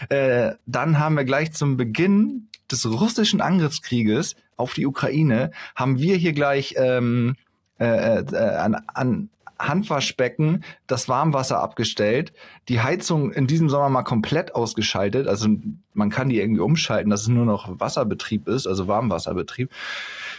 [0.08, 6.16] Äh, dann haben wir gleich zum Beginn des russischen Angriffskrieges auf die Ukraine, haben wir
[6.16, 7.36] hier gleich ähm,
[7.78, 12.32] äh, äh, an, an Handwaschbecken das Warmwasser abgestellt,
[12.68, 15.26] die Heizung in diesem Sommer mal komplett ausgeschaltet.
[15.26, 15.48] Also
[15.94, 19.70] man kann die irgendwie umschalten, dass es nur noch Wasserbetrieb ist, also Warmwasserbetrieb.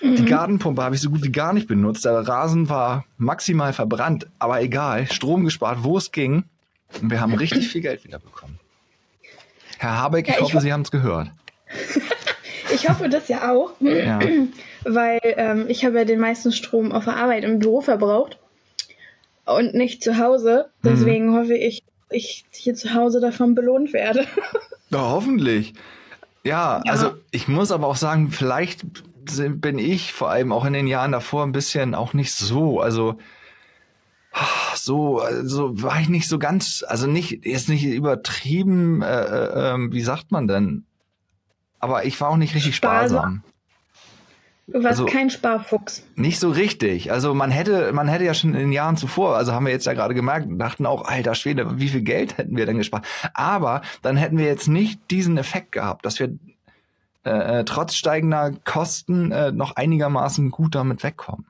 [0.02, 2.06] Die Gartenpumpe habe ich so gut wie gar nicht benutzt.
[2.06, 6.46] Der Rasen war maximal verbrannt, aber egal, Strom gespart, wo es ging.
[7.02, 8.58] Und wir haben richtig viel Geld wiederbekommen.
[9.78, 11.32] Herr Habeck, ich Ja, ich hoffe, ho- Sie haben es gehört.
[12.72, 14.20] Ich hoffe das ja auch, Ja.
[14.86, 18.38] weil ähm, ich habe ja den meisten Strom auf der Arbeit im Büro verbraucht
[19.56, 20.70] und nicht zu Hause.
[20.82, 20.90] Mhm.
[20.90, 24.26] Deswegen hoffe ich, ich hier zu Hause davon belohnt werde.
[24.92, 25.76] Ja, hoffentlich.
[26.44, 26.92] Ja, Ja.
[26.92, 28.84] also ich muss aber auch sagen, vielleicht
[29.38, 33.20] bin ich vor allem auch in den Jahren davor ein bisschen auch nicht so, also
[34.76, 39.92] so, also war ich nicht so ganz, also nicht, ist nicht übertrieben, äh, äh, ähm,
[39.92, 40.86] wie sagt man denn?
[41.80, 43.10] Aber ich war auch nicht richtig Sparsam.
[43.10, 43.44] sparsam.
[44.72, 46.04] Du warst Also- kein Sparfuchs.
[46.16, 47.12] Nicht so richtig.
[47.12, 49.86] Also man hätte, man hätte ja schon in den Jahren zuvor, also haben wir jetzt
[49.86, 53.06] ja gerade gemerkt, dachten auch, alter Schwede, wie viel Geld hätten wir denn gespart?
[53.34, 56.30] Aber dann hätten wir jetzt nicht diesen Effekt gehabt, dass wir
[57.26, 61.46] äh, äh, trotz steigender Kosten äh, noch einigermaßen gut damit wegkommen.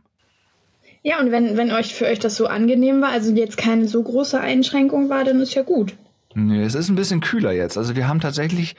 [1.03, 4.01] Ja, und wenn, wenn euch für euch das so angenehm war, also jetzt keine so
[4.03, 5.95] große Einschränkung war, dann ist ja gut.
[6.35, 7.77] Nee, es ist ein bisschen kühler jetzt.
[7.77, 8.75] Also wir haben tatsächlich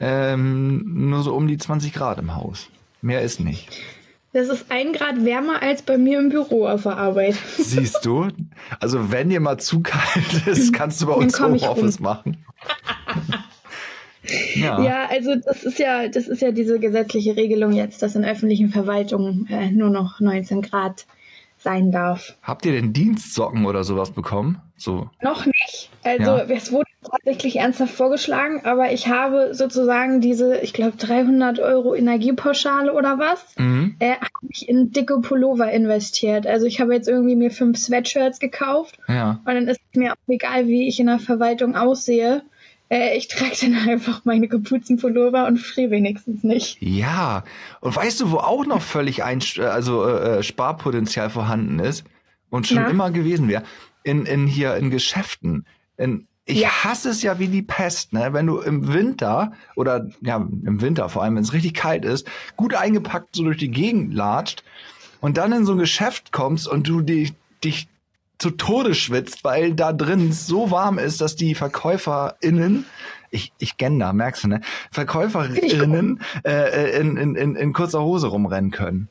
[0.00, 2.68] ähm, nur so um die 20 Grad im Haus.
[3.00, 3.68] Mehr ist nicht.
[4.32, 7.34] Das ist ein Grad wärmer als bei mir im Büro auf der Arbeit.
[7.56, 8.28] Siehst du?
[8.78, 12.36] Also wenn dir mal zu kalt ist, kannst du bei uns Homeoffice machen.
[14.54, 14.82] Ja.
[14.82, 18.68] Ja, also das ist ja, das ist ja diese gesetzliche Regelung jetzt, dass in öffentlichen
[18.68, 21.06] Verwaltungen äh, nur noch 19 Grad
[21.58, 22.36] sein darf.
[22.42, 24.60] Habt ihr denn Dienstsocken oder sowas bekommen?
[24.76, 25.10] So.
[25.22, 25.90] Noch nicht.
[26.04, 26.44] Also Ja.
[26.44, 32.92] es wurde tatsächlich ernsthaft vorgeschlagen, aber ich habe sozusagen diese, ich glaube 300 Euro Energiepauschale
[32.94, 33.96] oder was, Mhm.
[33.98, 36.46] äh, habe ich in dicke Pullover investiert.
[36.46, 39.40] Also ich habe jetzt irgendwie mir fünf Sweatshirts gekauft Ja.
[39.44, 42.42] und dann ist es mir auch egal, wie ich in der Verwaltung aussehe.
[42.90, 46.78] Äh, ich trage dann einfach meine Kapuzenpullover und friere wenigstens nicht.
[46.80, 47.44] Ja.
[47.80, 52.04] Und weißt du, wo auch noch völlig ein, also äh, äh, Sparpotenzial vorhanden ist
[52.50, 52.88] und schon Na?
[52.88, 53.62] immer gewesen wäre?
[54.04, 55.66] In, in hier in Geschäften.
[55.98, 56.84] In, ich Ja.
[56.84, 58.32] hasse es ja wie die Pest, ne?
[58.32, 62.26] Wenn du im Winter oder ja, im Winter vor allem, wenn es richtig kalt ist,
[62.56, 64.64] gut eingepackt so durch die Gegend latscht
[65.20, 67.88] und dann in so ein Geschäft kommst und du dich, dich
[68.38, 72.86] zu Tode schwitzt, weil da drin so warm ist, dass die VerkäuferInnen,
[73.30, 74.60] ich, ich gender, merkst du, ne?
[74.90, 79.08] VerkäuferInnen äh, äh, in, in, in, in kurzer Hose rumrennen können.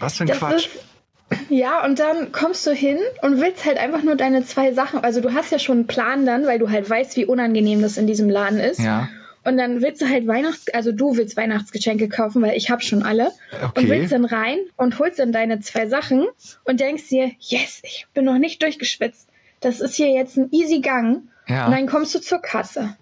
[0.00, 0.66] Was für ein Das Quatsch.
[0.66, 5.02] Ist, ja, und dann kommst du hin und willst halt einfach nur deine zwei Sachen.
[5.02, 7.96] Also du hast ja schon einen Plan dann, weil du halt weißt, wie unangenehm das
[7.96, 8.80] in diesem Laden ist.
[8.80, 9.08] Ja,
[9.44, 13.02] Und dann willst du halt Weihnachts, also du willst Weihnachtsgeschenke kaufen, weil ich habe schon
[13.02, 13.32] alle.
[13.62, 13.80] okay.
[13.82, 16.26] Und willst dann rein und holst dann deine zwei Sachen
[16.64, 19.28] und denkst dir, yes, ich bin noch nicht durchgeschwitzt.
[19.60, 21.22] Das ist hier jetzt ein easy Gang.
[21.48, 21.66] ja.
[21.66, 22.96] Und dann kommst du zur Kasse.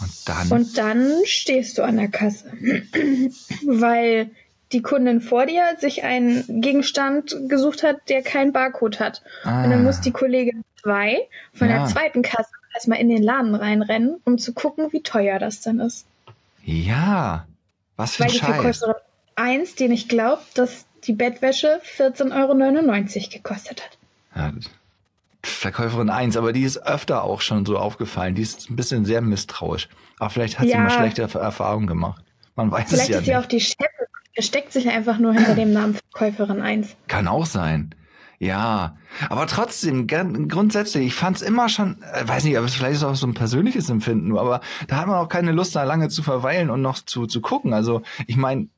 [0.00, 0.48] Und dann.
[0.50, 2.50] Und dann stehst du an der Kasse.
[3.66, 4.30] Weil
[4.72, 9.22] die Kundin vor dir sich einen Gegenstand gesucht hat, der keinen Barcode hat.
[9.44, 11.18] ah, Und dann muss die Kollegin zwei
[11.52, 11.78] von Ja.
[11.80, 15.80] der zweiten Kasse erstmal in den Laden reinrennen, um zu gucken, wie teuer das dann
[15.80, 16.06] ist.
[16.64, 17.46] ja.
[17.96, 18.54] Was für Weil ein die Scheiß.
[18.54, 18.94] Verkäuferin
[19.36, 23.98] 1, den ich glaube, dass die Bettwäsche 14,99 Euro gekostet hat.
[24.34, 24.52] Ja,
[25.42, 28.34] Verkäuferin 1, aber die ist öfter auch schon so aufgefallen.
[28.34, 29.88] Die ist ein bisschen sehr misstrauisch.
[30.18, 30.78] Aber vielleicht hat sie Ja.
[30.80, 32.22] mal schlechte Erfahrungen gemacht.
[32.56, 33.38] Man weiß Vielleicht es ja ist sie nicht.
[33.40, 36.96] auch die Chefin, versteckt sich einfach nur hinter dem Namen Verkäuferin 1.
[37.08, 37.94] Kann auch sein.
[38.42, 38.96] Ja,
[39.28, 43.26] aber trotzdem, grundsätzlich, ich fand's immer schon, äh, weiß nicht, aber vielleicht ist auch so
[43.26, 46.80] ein persönliches Empfinden, aber da hat man auch keine Lust, da lange zu verweilen und
[46.80, 47.74] noch zu, zu gucken.
[47.74, 48.68] Also, ich meine,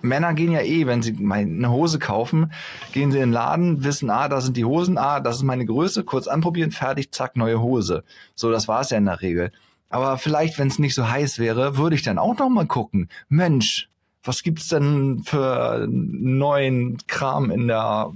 [0.00, 2.50] Männer gehen ja eh, wenn sie eine Hose kaufen,
[2.92, 5.66] gehen sie in den Laden, wissen, ah, da sind die Hosen, ah, das ist meine
[5.66, 8.04] Größe, kurz anprobieren, fertig, zack, neue Hose.
[8.34, 9.52] So, das war's ja in der Regel.
[9.90, 13.10] Aber vielleicht, wenn es nicht so heiß wäre, würde ich dann auch noch mal gucken.
[13.28, 13.90] Mensch,
[14.22, 18.12] was gibt's denn für neuen Kram in der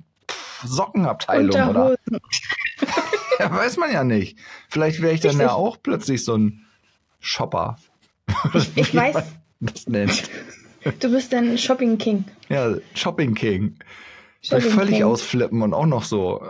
[0.64, 1.96] Sockenabteilung oder?
[3.38, 4.38] Ja, weiß man ja nicht.
[4.68, 5.46] Vielleicht wäre ich dann Richtig.
[5.48, 6.64] ja auch plötzlich so ein
[7.18, 7.76] Shopper.
[8.76, 9.16] Ich weiß,
[9.60, 10.30] das nennt.
[11.00, 12.24] du bist ein Shopping King.
[12.48, 13.78] Ja, Shopping King.
[14.42, 15.04] Shopping völlig King.
[15.04, 16.46] ausflippen und auch noch so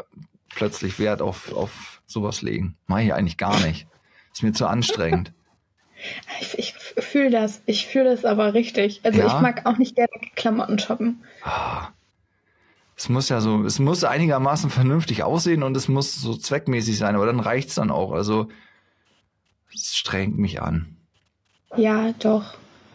[0.55, 2.77] plötzlich Wert auf, auf sowas legen.
[2.89, 3.87] Mach ich eigentlich gar nicht.
[4.33, 5.33] Ist mir zu anstrengend.
[6.41, 7.63] Ich, ich fühle das.
[7.67, 9.01] Ich fühle das aber richtig.
[9.05, 9.27] Also Ja?
[9.29, 11.23] ich mag auch nicht gerne Klamotten shoppen.
[12.97, 17.15] Es muss ja so, es muss einigermaßen vernünftig aussehen und es muss so zweckmäßig sein,
[17.17, 18.13] aber dann reicht's dann auch.
[18.13, 18.49] Also
[19.75, 20.97] es strengt mich an.
[21.77, 22.55] Ja, doch.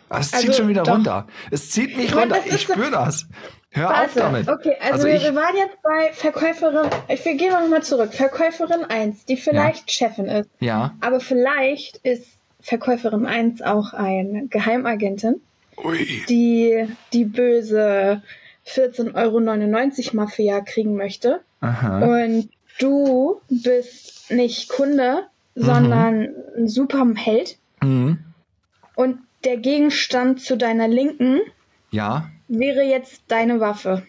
[0.09, 0.93] Ah, es Also, zieht schon wieder doch.
[0.93, 1.27] runter.
[1.51, 2.47] Es zieht mich Ich meine, runter.
[2.47, 3.25] ist Ich spüre das.
[3.71, 4.47] Hör auf Warte, damit.
[4.47, 7.83] okay, also, Also wir, ich- wir waren jetzt bei Verkäuferin, ich, wir gehen noch mal
[7.83, 8.13] zurück.
[8.13, 10.95] Verkäuferin 1, die vielleicht Chefin ist, Ja.
[11.01, 12.25] aber vielleicht ist
[12.61, 15.41] Verkäuferin 1 auch eine Geheimagentin,
[15.83, 16.23] Ui.
[16.29, 18.21] die die böse
[18.67, 19.15] 14,99
[20.07, 21.41] Euro Mafia kriegen möchte.
[21.61, 22.05] Aha.
[22.05, 22.49] Und
[22.79, 25.23] du bist nicht Kunde,
[25.55, 27.57] sondern ein Superheld.
[27.81, 28.19] Mhm.
[28.95, 31.39] Und der Gegenstand zu deiner Linken
[31.91, 32.29] Ja.
[32.47, 34.03] wäre jetzt deine Waffe.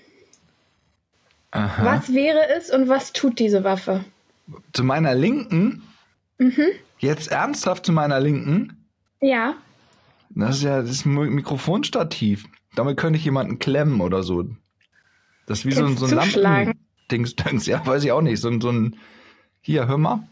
[1.50, 1.84] Aha.
[1.84, 4.04] Was wäre es und was tut diese Waffe?
[4.72, 5.82] Zu meiner Linken?
[6.38, 6.66] Mhm.
[6.98, 8.84] Jetzt ernsthaft zu meiner Linken?
[9.20, 9.54] Ja,
[10.30, 12.44] Das ist ja das Mi- Mikrofonstativ.
[12.74, 14.44] Damit könnte ich jemanden klemmen oder so.
[15.46, 16.32] Das ist wie so Kannst so ein.
[16.34, 17.66] Lampen-Dings.
[17.66, 18.40] Ja, weiß ich auch nicht.
[18.40, 18.96] So, ein- so ein.
[19.60, 20.28] Hier, hör mal.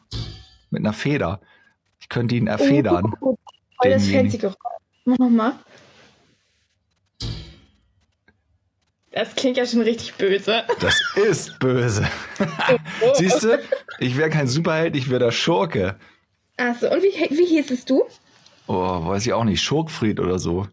[0.70, 1.40] Mit einer Feder.
[2.00, 3.14] Ich könnte ihn erfedern.
[3.20, 3.36] Oh,
[3.80, 4.56] voll das fancy Geräusch.
[5.04, 5.54] Mach nochmal.
[9.12, 10.64] Das klingt ja schon richtig böse.
[10.80, 12.06] Das ist böse.
[13.14, 13.58] Siehst du?
[13.98, 15.96] Ich wäre kein Superheld, ich wäre der Schurke.
[16.58, 18.04] Achso, und wie, wie hießest du?
[18.66, 19.62] Oh, weiß ich auch nicht.
[19.62, 20.68] Schurkfried oder so.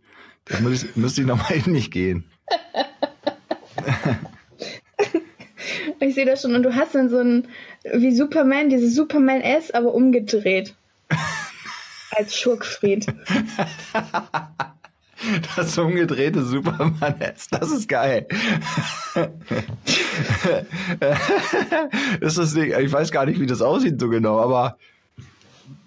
[0.46, 2.26] Das müsste, müsste ich nochmal in mich gehen.
[6.04, 6.56] Ich sehe das schon.
[6.56, 7.48] Und du hast dann so ein,
[7.94, 10.76] wie Superman, dieses Superman S, aber umgedreht.
[12.12, 13.08] Als Schurkfried.
[15.56, 18.28] Das umgedrehte Superman S, das ist geil.
[22.20, 24.78] ist das nicht, ich weiß gar nicht, wie das aussieht so genau, aber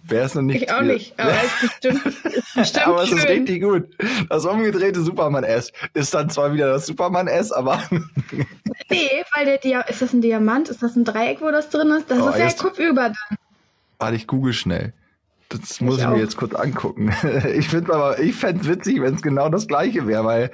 [0.09, 0.63] wer ist noch nicht.
[0.63, 3.29] Ich auch nicht, aber es ist bestimmt, ist bestimmt aber es ist schön.
[3.29, 3.85] richtig gut.
[4.29, 7.83] Das umgedrehte Superman S ist dann zwar wieder das Superman S, aber
[8.91, 10.69] Nee, weil der Dia ist das ein Diamant?
[10.69, 12.11] Ist das ein Dreieck, wo das drin ist?
[12.11, 13.39] Das Oh, ist ja kopfüber dann.
[13.99, 14.93] warte, ich google schnell.
[15.49, 16.11] Das muss ich, auch.
[16.11, 17.13] mir jetzt kurz angucken.
[17.57, 20.51] Ich finde aber, ich fände es witzig, wenn es genau das gleiche wäre, weil.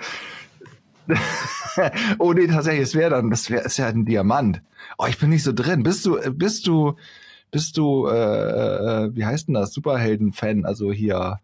[2.19, 4.63] oh nee, tatsächlich, es wäre dann, das wäre ist ja ein Diamant.
[4.99, 5.83] Oh, ich bin nicht so drin.
[5.83, 6.97] Bist du, bist du,
[7.53, 8.13] bist du, äh,
[9.05, 9.73] äh, wie heißt denn das?
[9.73, 11.39] Superhelden-Fan, also hier.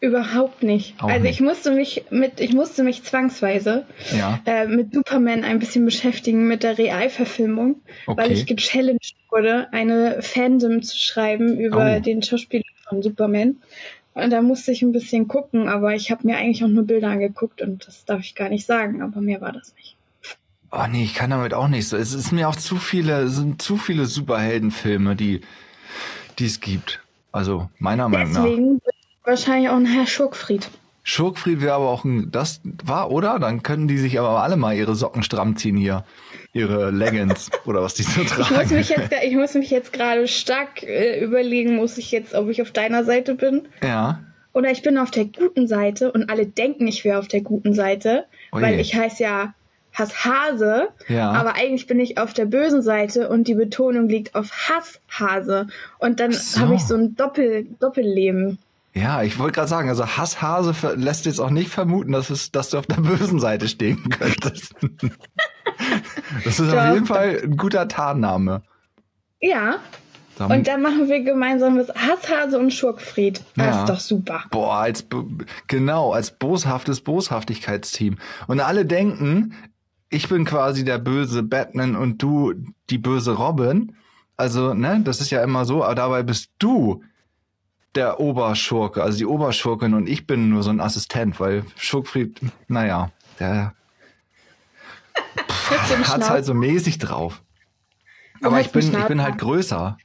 [0.00, 0.94] Überhaupt nicht.
[1.02, 1.34] Auch also nicht.
[1.34, 3.84] ich musste mich mit, ich musste mich zwangsweise
[4.16, 4.38] Ja.
[4.46, 8.32] äh, mit Superman ein bisschen beschäftigen mit der Realverfilmung, weil Okay.
[8.34, 12.00] ich gechallenged wurde, eine Fandom zu schreiben über Oh.
[12.00, 13.56] den Schauspieler von Superman.
[14.14, 17.08] Und da musste ich ein bisschen gucken, aber ich habe mir eigentlich auch nur Bilder
[17.08, 19.96] angeguckt und das darf ich gar nicht sagen, aber mehr war das nicht.
[20.70, 21.96] Oh nee, ich kann damit auch nicht so.
[21.96, 25.40] Es ist mir auch zu viele, es sind zu viele Superheldenfilme, die,
[26.38, 27.00] die es gibt.
[27.32, 28.42] Also, meiner Meinung nach.
[28.44, 30.68] Deswegen bin ich wahrscheinlich auch ein Herr Schurkfried.
[31.04, 33.38] Schurkfried wäre aber auch ein, das war, oder?
[33.38, 36.04] Dann können die sich aber alle mal ihre Socken stramm ziehen hier.
[36.52, 38.74] Ihre Leggings oder was die so Ich muss tragen.
[38.74, 42.60] mich jetzt, ich muss mich jetzt gerade stark äh, überlegen, muss ich jetzt, ob ich
[42.60, 44.20] auf deiner Seite bin Ja.
[44.52, 47.74] oder ich bin auf der guten Seite und alle denken, ich wäre auf der guten
[47.74, 48.62] Seite, Oje.
[48.62, 49.54] weil ich heiße ja
[49.98, 51.32] Hasshase, Ja.
[51.32, 55.66] aber eigentlich bin ich auf der bösen Seite und die Betonung liegt auf Hasshase
[55.98, 56.60] und dann so.
[56.60, 58.58] habe ich so ein Doppel Doppelleben.
[58.94, 62.50] Ja, ich wollte gerade sagen, also Hasshase ver- lässt jetzt auch nicht vermuten, dass, es,
[62.50, 64.74] dass du auf der bösen Seite stehen könntest.
[66.44, 66.76] das ist Doch.
[66.78, 68.62] auf jeden Fall ein guter Tarnname.
[69.40, 69.76] Ja,
[70.40, 73.40] Und dann machen wir gemeinsam was Hasshase und Schurkfried.
[73.56, 73.80] Das Ja.
[73.82, 74.42] ist doch super.
[74.50, 75.06] Boah, als
[75.68, 78.18] genau, als boshaftes Boshaftigkeitsteam.
[78.48, 79.54] Und alle denken,
[80.10, 82.54] ich bin quasi der böse Batman und du
[82.90, 83.96] die böse Robin.
[84.36, 87.02] Also, ne, das ist ja immer so, aber dabei bist du
[87.94, 93.10] der Oberschurke, also die Oberschurkin und ich bin nur so ein Assistent, weil Schurkfried, naja,
[93.40, 93.74] der
[96.04, 96.30] Schnauz?
[96.30, 97.42] halt so mäßig drauf.
[98.42, 99.98] Aber ich bin, ich bin halt größer.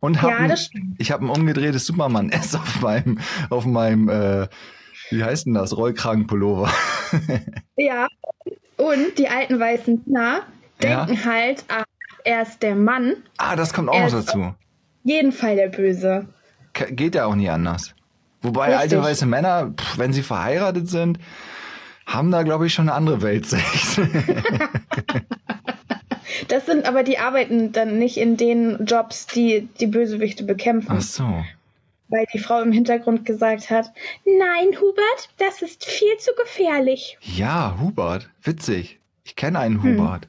[0.00, 4.48] Und hab Ja, ein, ich habe ein umgedrehtes Superman S auf meinem, auf meinem, äh,
[5.10, 5.76] wie heißt denn das?
[5.76, 6.72] Rollkragenpullover.
[7.76, 8.06] Ja.
[8.82, 10.42] Und die alten weißen Männer
[10.82, 11.04] Ja.
[11.06, 11.84] denken halt, ach,
[12.24, 14.54] er ist der Mann, ah, das kommt auch noch dazu.
[15.04, 16.26] jeden Fall der Böse.
[16.72, 17.94] Geht ja auch nie anders.
[18.42, 18.80] Wobei Richtig.
[18.80, 21.18] alte weiße Männer, pff, wenn sie verheiratet sind,
[22.06, 24.00] haben da, glaube ich, schon eine andere Weltsicht.
[26.48, 30.96] Das sind aber die arbeiten dann nicht in den Jobs, die die Bösewichte bekämpfen.
[30.98, 31.44] Ach so.
[32.12, 33.90] Weil die Frau im Hintergrund gesagt hat,
[34.26, 37.16] nein, Hubert, das ist viel zu gefährlich.
[37.22, 38.28] Ja, Hubert.
[38.42, 39.00] Witzig.
[39.24, 39.98] Ich kenne einen Hm.
[39.98, 40.28] Hubert.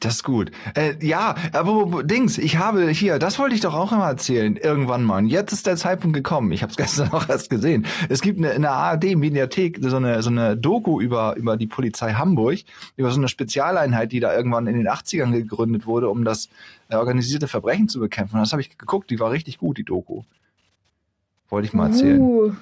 [0.00, 0.50] Das ist gut.
[0.74, 5.04] Äh, ja, aber Dings, ich habe hier, das wollte ich doch auch immer erzählen, irgendwann
[5.04, 5.18] mal.
[5.18, 6.52] Und jetzt ist der Zeitpunkt gekommen.
[6.52, 7.86] Ich habe es gestern auch erst gesehen.
[8.08, 12.12] Es gibt eine, in der ARD-Mediathek so eine, so eine Doku über, über die Polizei
[12.12, 12.60] Hamburg,
[12.96, 16.48] über so eine Spezialeinheit, die da irgendwann in den 80ern gegründet wurde, um das
[16.88, 18.36] äh, organisierte Verbrechen zu bekämpfen.
[18.36, 20.22] Und das habe ich geguckt, die war richtig gut, die Doku.
[21.48, 22.20] Wollte ich mal erzählen.
[22.20, 22.52] Uh,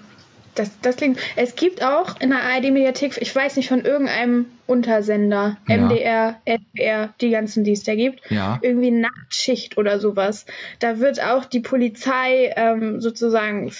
[0.55, 1.19] das, das klingt.
[1.37, 5.77] Es gibt auch in der ARD-Mediathek, ich weiß nicht, von irgendeinem Untersender, Ja.
[5.77, 8.59] MDR, NDR, die ganzen, die es da gibt, Ja.
[8.63, 10.45] irgendwie Nachtschicht oder sowas.
[10.79, 13.73] Da wird auch die Polizei ähm, sozusagen,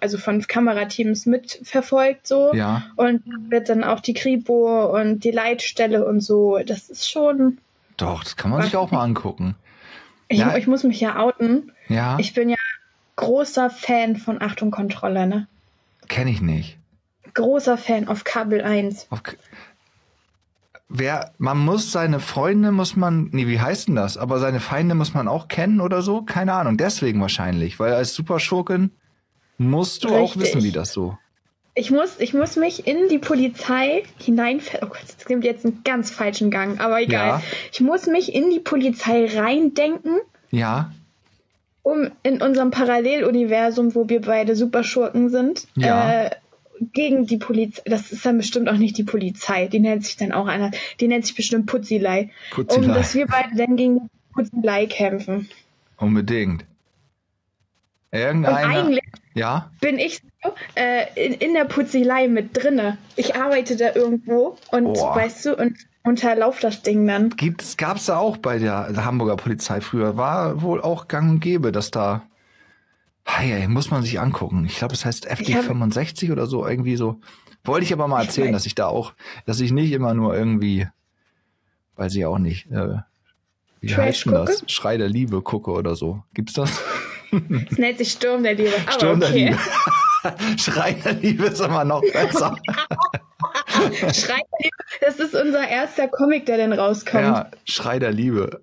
[0.00, 2.52] also von Kamerateams mitverfolgt so.
[2.54, 2.82] Ja.
[2.96, 6.58] Und wird dann auch die Kripo und die Leitstelle und so.
[6.64, 7.58] Das ist schon.
[7.96, 9.54] Doch, das kann man sich auch mal angucken.
[10.28, 10.56] Ich, Ja.
[10.56, 11.72] ich muss mich ja outen.
[11.88, 12.56] Ja, Ich bin ja
[13.14, 15.46] großer Fan von Achtung Kontrolle, ne?
[16.08, 16.78] Kenne ich nicht.
[17.34, 19.08] Großer Fan auf Kabel 1.
[19.10, 19.36] Auf K-
[20.88, 24.16] Wer, man muss seine Freunde muss man, nee, wie heißt denn das?
[24.16, 26.22] Aber seine Feinde muss man auch kennen oder so?
[26.22, 26.76] Keine Ahnung.
[26.76, 28.92] Deswegen wahrscheinlich, weil als Superschurkin
[29.58, 30.42] musst du auch Richtig.
[30.42, 31.18] wissen, wie das so.
[31.74, 34.60] Ich muss, ich muss mich in die Polizei hinein.
[34.80, 37.26] Oh Gott, das nimmt jetzt einen ganz falschen Gang, aber egal.
[37.40, 37.42] Ja.
[37.72, 40.20] Ich muss mich in die Polizei reindenken,
[40.52, 40.92] Ja,
[41.86, 46.24] um in unserem Paralleluniversum, wo wir beide Superschurken sind, Ja.
[46.24, 46.30] äh,
[46.92, 47.82] gegen die Polizei.
[47.86, 49.68] Das ist dann bestimmt auch nicht die Polizei.
[49.68, 50.72] Die nennt sich dann auch einer.
[50.98, 52.30] Die nennt sich bestimmt Putzilei.
[52.50, 52.86] Putzilei.
[52.88, 55.48] Um dass wir beide dann gegen die Putzilei kämpfen.
[55.96, 56.64] unbedingt.
[58.10, 58.56] Und Irgendeiner.
[58.80, 62.98] eigentlich Ja, bin ich so, äh, in, in der Putzilei mit drinne.
[63.14, 65.14] Ich arbeite da irgendwo und Boah.
[65.16, 67.30] weißt du, und unterlauf das Ding dann.
[67.30, 70.16] gibt's, gab's da auch bei der Hamburger Polizei früher.
[70.16, 72.22] War wohl auch gang und gäbe, dass da.
[73.24, 74.64] Hey, ey, muss man sich angucken.
[74.66, 77.20] Ich glaube, es heißt hab- FD65 oder so, irgendwie so.
[77.64, 78.54] Wollte ich aber mal Ich erzählen, weiß.
[78.54, 79.14] dass ich da auch,
[79.46, 80.86] dass ich nicht immer nur irgendwie,
[81.96, 82.98] weiß ich auch nicht, äh,
[83.80, 84.62] wie Trash heißt denn das?
[84.68, 86.22] Schrei der Liebe gucke oder so.
[86.34, 86.70] Gibt's das?
[87.68, 88.72] Es nennt sich Sturm der Liebe.
[88.84, 89.48] Aber Sturm der okay.
[89.48, 90.58] Liebe.
[90.58, 92.56] Schrei der Liebe ist immer noch besser.
[94.14, 94.76] Schrei der Liebe.
[95.00, 97.22] Das ist unser erster Comic, der dann rauskommt.
[97.24, 98.62] ja, Schrei der Liebe.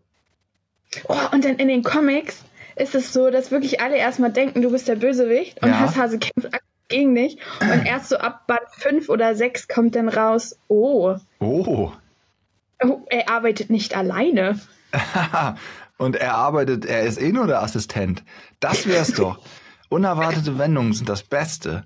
[1.07, 2.43] Oh, und dann in den Comics
[2.75, 5.79] ist es so, dass wirklich alle erstmal denken, du bist der Bösewicht und Ja.
[5.79, 6.49] Hasshase kämpft
[6.87, 7.37] gegen dich.
[7.61, 11.91] Und erst so ab Band 5 oder 6 kommt dann raus, oh, Oh.
[12.83, 14.59] oh, er arbeitet nicht alleine.
[15.97, 18.23] Und er arbeitet, er ist eh nur der Assistent.
[18.59, 19.39] Das wär's doch.
[19.89, 21.85] Unerwartete Wendungen sind das Beste.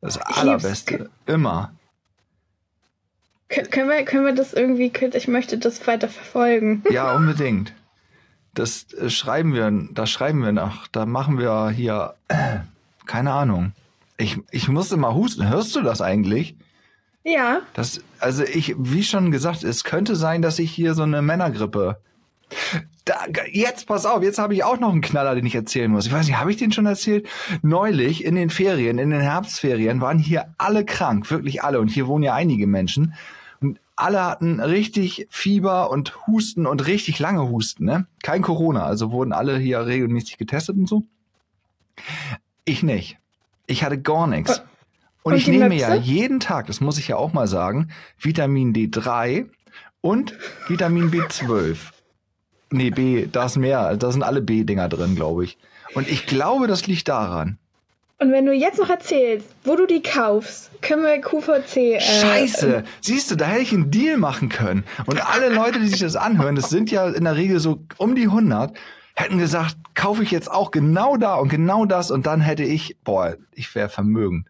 [0.00, 1.10] Das Allerbeste.
[1.26, 1.72] Immer.
[3.50, 6.82] Kön können, wir, können wir das irgendwie, ich möchte das weiter verfolgen.
[6.90, 7.74] Ja, unbedingt.
[8.54, 12.14] Das äh, schreiben wir, da schreiben wir nach, da machen wir hier,
[13.06, 13.72] keine Ahnung.
[14.16, 15.48] Ich, ich musste mal husten.
[15.48, 16.56] Hörst du das eigentlich?
[17.24, 21.20] Ja, Das, also ich, wie schon gesagt, es könnte sein, dass ich hier so eine
[21.20, 21.98] Männergrippe.
[23.04, 23.14] Da,
[23.50, 26.06] jetzt, pass auf, jetzt habe ich auch noch einen Knaller, den ich erzählen muss.
[26.06, 27.28] Ich weiß nicht, habe ich den schon erzählt?
[27.62, 31.80] Neulich in den Ferien, in den Herbstferien, waren hier alle krank, wirklich alle.
[31.80, 33.14] Und hier wohnen ja einige Menschen.
[34.00, 38.06] Alle hatten richtig Fieber und Husten und richtig lange Husten, ne?
[38.22, 41.04] Kein Corona, also wurden alle hier regelmäßig getestet und so.
[42.64, 43.18] Ich nicht.
[43.66, 44.58] Ich hatte gar nichts.
[45.22, 45.80] Und- Und ich nehme Möpse?
[45.80, 49.50] ja jeden Tag, das muss ich ja auch mal sagen, Vitamin D3
[50.00, 50.34] und
[50.66, 51.76] Vitamin B12.
[52.70, 53.96] Nee, B, da ist mehr.
[53.96, 55.58] Da sind alle B-Dinger drin, glaube ich.
[55.94, 57.58] Und ich glaube, das liegt daran.
[58.20, 61.76] Und wenn du jetzt noch erzählst, wo du die kaufst, können wir QVC.
[61.76, 62.84] Äh, Scheiße!
[63.00, 64.84] Siehst du, da hätte ich einen Deal machen können.
[65.06, 68.14] Und alle Leute, die sich das anhören, das sind ja in der Regel so um
[68.14, 68.76] die 100,
[69.14, 72.96] hätten gesagt, kaufe ich jetzt auch genau da und genau das und dann hätte ich,
[73.04, 74.46] boah, ich wäre vermögend.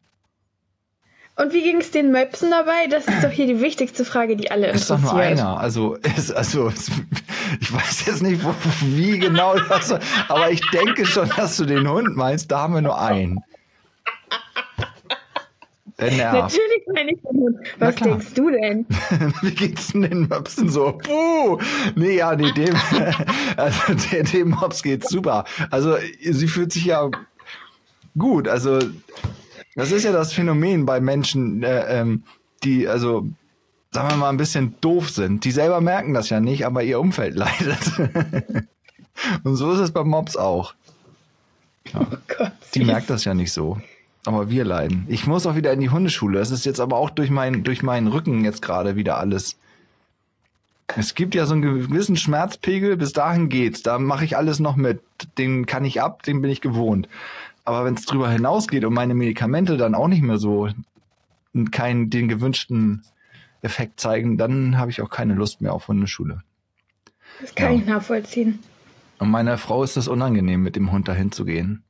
[1.36, 2.86] Und wie ging es den Möpsen dabei?
[2.90, 5.14] Das ist doch hier die wichtigste Frage, die alle Ist doch interessiert.
[5.14, 5.58] nur einer.
[5.60, 6.68] Also, ist, also,
[7.60, 8.52] ich weiß jetzt nicht, wo,
[8.82, 9.94] wie genau das,
[10.28, 12.50] aber ich denke schon, dass du den Hund meinst.
[12.50, 13.40] Da haben wir nur einen.
[16.00, 16.34] Der nervt.
[16.34, 17.58] Natürlich meine ich den Hund.
[17.78, 18.86] Was denkst du denn?
[19.42, 20.92] Wie geht's denn den Möpsen so?
[20.92, 21.58] Puh!
[21.94, 22.74] Nee, ja, nee, dem,
[23.56, 25.44] also der, dem Mops geht's super.
[25.70, 27.10] Also sie fühlt sich ja
[28.16, 28.48] gut.
[28.48, 28.78] Also
[29.74, 32.24] das ist ja das Phänomen bei Menschen, äh, ähm,
[32.64, 33.28] die, also
[33.90, 35.44] sagen wir mal, ein bisschen doof sind.
[35.44, 37.98] Die selber merken das ja nicht, aber ihr Umfeld leidet.
[39.44, 40.74] Und so ist es bei Mops auch.
[41.94, 42.52] Oh Gott.
[42.74, 43.78] Die merkt das ja nicht so.
[44.26, 45.06] Aber wir leiden.
[45.08, 46.38] Ich muss auch wieder in die Hundeschule.
[46.38, 49.56] Das ist jetzt aber auch durch, mein, durch meinen Rücken jetzt gerade wieder alles.
[50.96, 53.82] Es gibt ja so einen gewissen Schmerzpegel, bis dahin geht's.
[53.82, 55.00] Da mache ich alles noch mit.
[55.38, 57.08] Den kann ich ab, den bin ich gewohnt.
[57.64, 60.68] Aber wenn es drüber hinausgeht und meine Medikamente dann auch nicht mehr so
[61.70, 63.02] keinen den gewünschten
[63.62, 66.42] Effekt zeigen, dann habe ich auch keine Lust mehr auf Hundeschule.
[67.40, 67.78] Das kann Ja.
[67.78, 68.58] ich nachvollziehen.
[69.18, 71.82] Und meiner Frau ist es unangenehm, mit dem Hund dahin zu gehen.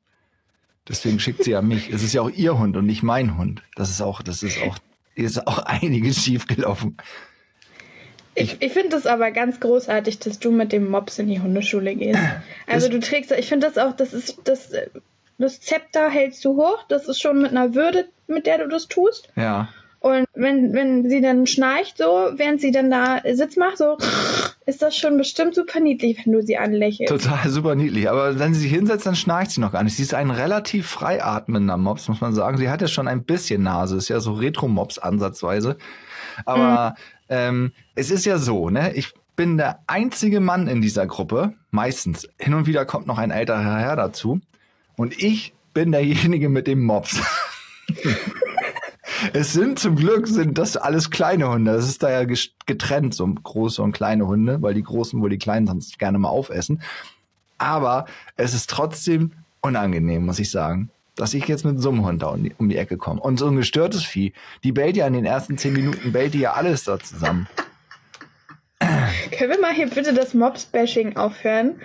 [0.89, 1.91] Deswegen schickt sie ja mich.
[1.91, 3.63] Es ist ja auch ihr Hund und nicht mein Hund.
[3.77, 4.79] Das ist auch, das ist auch,
[5.15, 6.97] ist auch einiges schief gelaufen.
[8.35, 11.95] Ich, ich finde es aber ganz großartig, dass du mit dem Mops in die Hundeschule
[11.95, 12.21] gehst.
[12.67, 14.73] Also du trägst, ich finde das auch, das ist das,
[15.39, 16.85] das Zepter hältst du hoch.
[16.89, 19.29] Das ist schon mit einer Würde, mit der du das tust.
[19.37, 19.69] Ja.
[20.01, 23.99] Und wenn, wenn sie dann schnarcht, so, während sie dann da Sitz macht, so,
[24.65, 27.13] ist das schon bestimmt super niedlich, wenn du sie anlächelst.
[27.13, 28.09] Total super niedlich.
[28.09, 29.97] Aber wenn sie sich hinsetzt, dann schnarcht sie noch gar nicht.
[29.97, 32.57] Sie ist ein relativ frei atmender Mops, muss man sagen.
[32.57, 33.97] Sie hat ja schon ein bisschen Nase.
[33.97, 35.77] Ist ja so Retro-Mops ansatzweise.
[36.47, 36.95] Aber
[37.29, 38.95] ähm, es ist ja so, ne?
[38.95, 41.53] Ich bin der einzige Mann in dieser Gruppe.
[41.71, 42.27] Meistens.
[42.39, 44.41] Hin und wieder kommt noch ein älterer Herr dazu.
[44.97, 47.21] Und ich bin derjenige mit dem Mops.
[49.33, 51.73] Es sind zum Glück sind das alles kleine Hunde.
[51.73, 52.25] Das ist da ja
[52.67, 56.29] getrennt, so große und kleine Hunde, weil die großen wohl die kleinen sonst gerne mal
[56.29, 56.83] aufessen.
[57.59, 58.07] Aber
[58.37, 62.29] es ist trotzdem unangenehm, muss ich sagen, dass ich jetzt mit so einem Hund da
[62.29, 63.21] um die, um die Ecke komme.
[63.21, 64.33] Und so ein gestörtes Vieh,
[64.65, 67.47] die bellt ja in den ersten zehn Minuten, bellt die ja alles da zusammen.
[68.79, 71.81] Können wir mal hier bitte das Mops-Bashing aufhören?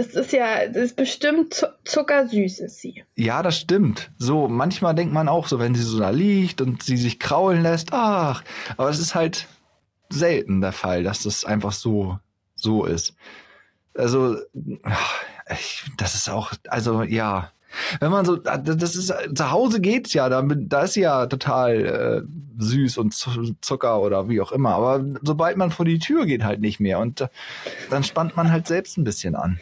[0.00, 3.04] Das ist ja, das ist bestimmt zu zuckersüß ist sie.
[3.16, 4.10] Ja, das stimmt.
[4.16, 7.62] So, manchmal denkt man auch so, wenn sie so da liegt und sie sich kraulen
[7.62, 8.42] lässt, ach,
[8.78, 9.46] aber es ist halt
[10.08, 12.18] selten der Fall, dass das einfach so,
[12.54, 13.14] so ist.
[13.94, 14.38] Also,
[14.84, 15.20] ach,
[15.98, 17.52] das ist auch, also, ja.
[18.00, 21.86] Wenn man so, das ist, zu Hause geht's ja, da, da ist sie ja total
[21.86, 22.22] äh,
[22.58, 24.70] süß und Zu- Zucker oder wie auch immer.
[24.70, 26.98] Aber sobald man vor die Tür geht, halt nicht mehr.
[26.98, 27.28] Und äh,
[27.90, 29.60] dann spannt man halt selbst ein bisschen an.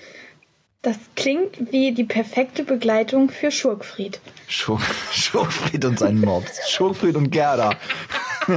[0.82, 4.20] Das klingt wie die perfekte Begleitung für Schurkfried.
[4.46, 4.80] Schurk,
[5.12, 6.70] Schurkfried und sein Mobs.
[6.70, 7.74] Schurkfried und Gerda.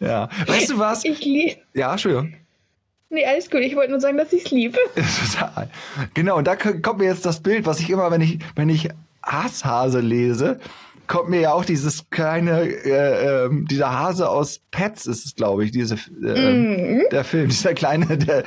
[0.00, 0.30] ja.
[0.46, 1.04] Weißt du was?
[1.04, 1.60] Ich liebe.
[1.74, 2.34] Ja, Entschuldigung.
[3.10, 3.60] Nee, alles gut.
[3.60, 4.78] Ich wollte nur sagen, dass ich es liebe.
[4.94, 5.68] Total.
[6.14, 8.88] Genau, und da kommt mir jetzt das Bild, was ich immer, wenn ich, wenn ich
[9.22, 10.60] Hasshase lese,
[11.10, 15.64] kommt mir ja auch dieses kleine, äh, ähm, dieser Hase aus Pets ist es, glaube
[15.64, 17.02] ich, diese, äh, Mhm.
[17.10, 18.44] der Film, dieser kleine, der,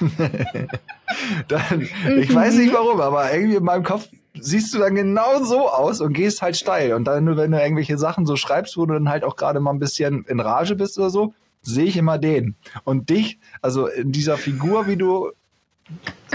[1.48, 1.88] dann,
[2.20, 4.06] ich weiß nicht warum, aber irgendwie in meinem Kopf
[4.38, 6.92] siehst du dann genau so aus und gehst halt steil.
[6.92, 9.72] Und dann, wenn du irgendwelche Sachen so schreibst, wo du dann halt auch gerade mal
[9.72, 12.54] ein bisschen in Rage bist oder so, sehe ich immer den.
[12.84, 15.32] Und dich, also in dieser Figur, wie du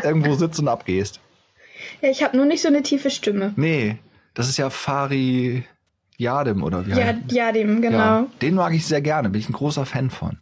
[0.03, 1.21] irgendwo sitzt und abgehst.
[2.01, 3.53] Ja, ich habe nur nicht so eine tiefe Stimme.
[3.55, 3.97] Nee,
[4.33, 5.65] das ist ja Fari
[6.17, 7.97] Yadim oder wie Ja, heißt ja, dem, genau.
[7.97, 10.37] Ja, Ja, den mag ich sehr gerne, bin ich ein großer Fan von.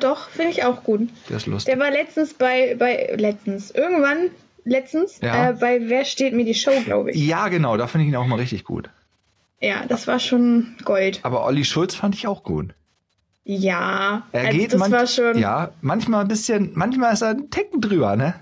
[0.00, 1.08] doch, finde ich auch gut.
[1.28, 1.74] Der ist lustig.
[1.74, 4.30] Der war letztens bei, bei, letztens, irgendwann,
[4.64, 5.50] letztens, Ja.
[5.50, 7.16] äh, bei Wer steht mir die Show, glaube ich.
[7.16, 8.90] Ja, genau, da finde ich ihn auch mal richtig gut.
[9.60, 11.20] Ja, das war schon Gold.
[11.22, 12.74] Aber Olli Schulz fand ich auch gut.
[13.44, 17.30] Ja, Er also geht das manch- war schon Ja, manchmal ein bisschen, manchmal ist er
[17.30, 18.34] ein Ticken drüber, ne?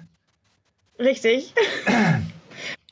[0.98, 1.54] richtig.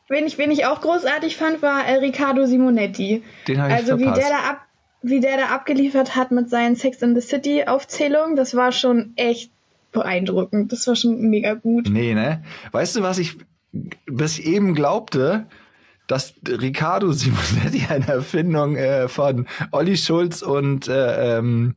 [0.09, 3.22] wen, ich, wen ich auch großartig fand, war äh, Riccardo Simonetti.
[3.48, 4.22] Den habe ich Also wie verpasst.
[4.22, 4.61] der da ab,
[5.03, 9.12] wie der da abgeliefert hat mit seinen Sex in the City Aufzählungen, das war schon
[9.16, 9.50] echt
[9.92, 10.72] beeindruckend.
[10.72, 11.88] Das war schon mega gut.
[11.90, 12.42] Nee, ne?
[12.72, 13.36] Weißt du, was ich
[14.07, 15.46] bis eben glaubte?
[16.09, 21.74] Dass Riccardo Simonetti eine Erfindung äh, von Olli Schulz und äh, ähm,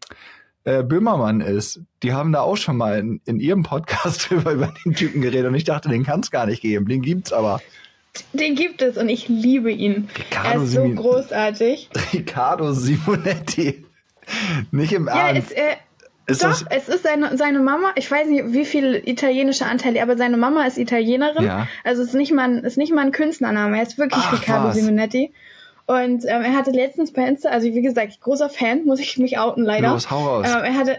[0.66, 1.80] äh, Böhmermann ist.
[2.04, 5.48] Die haben da auch schon mal in, in ihrem Podcast drüber über den Typen geredet
[5.48, 6.88] und ich dachte, den kann es gar nicht geben.
[6.88, 7.62] Den gibt's aber.
[8.34, 10.10] Den gibt es und ich liebe ihn.
[10.18, 11.90] Riccardo er ist so großartig.
[12.14, 13.86] Riccardo Simonetti.
[14.72, 15.52] Nicht im Ja, Ernst.
[15.52, 15.76] ist, äh,
[16.28, 20.02] Ist Doch, das, es ist seine, seine Mama, ich weiß nicht, wie viel italienische Anteile,
[20.02, 21.46] aber seine Mama ist Italienerin.
[21.46, 21.68] Ja.
[21.84, 24.34] Also es ist nicht mal ein, ist nicht mal ein Künstlername, er ist wirklich Ach,
[24.34, 24.76] Riccardo was.
[24.76, 25.32] Simonetti.
[25.88, 29.38] Und ähm, er hatte letztens bei Insta, also wie gesagt, großer Fan, muss ich mich
[29.38, 29.92] outen leider.
[29.92, 30.48] los, hau raus.
[30.50, 30.98] Ähm, er hatte,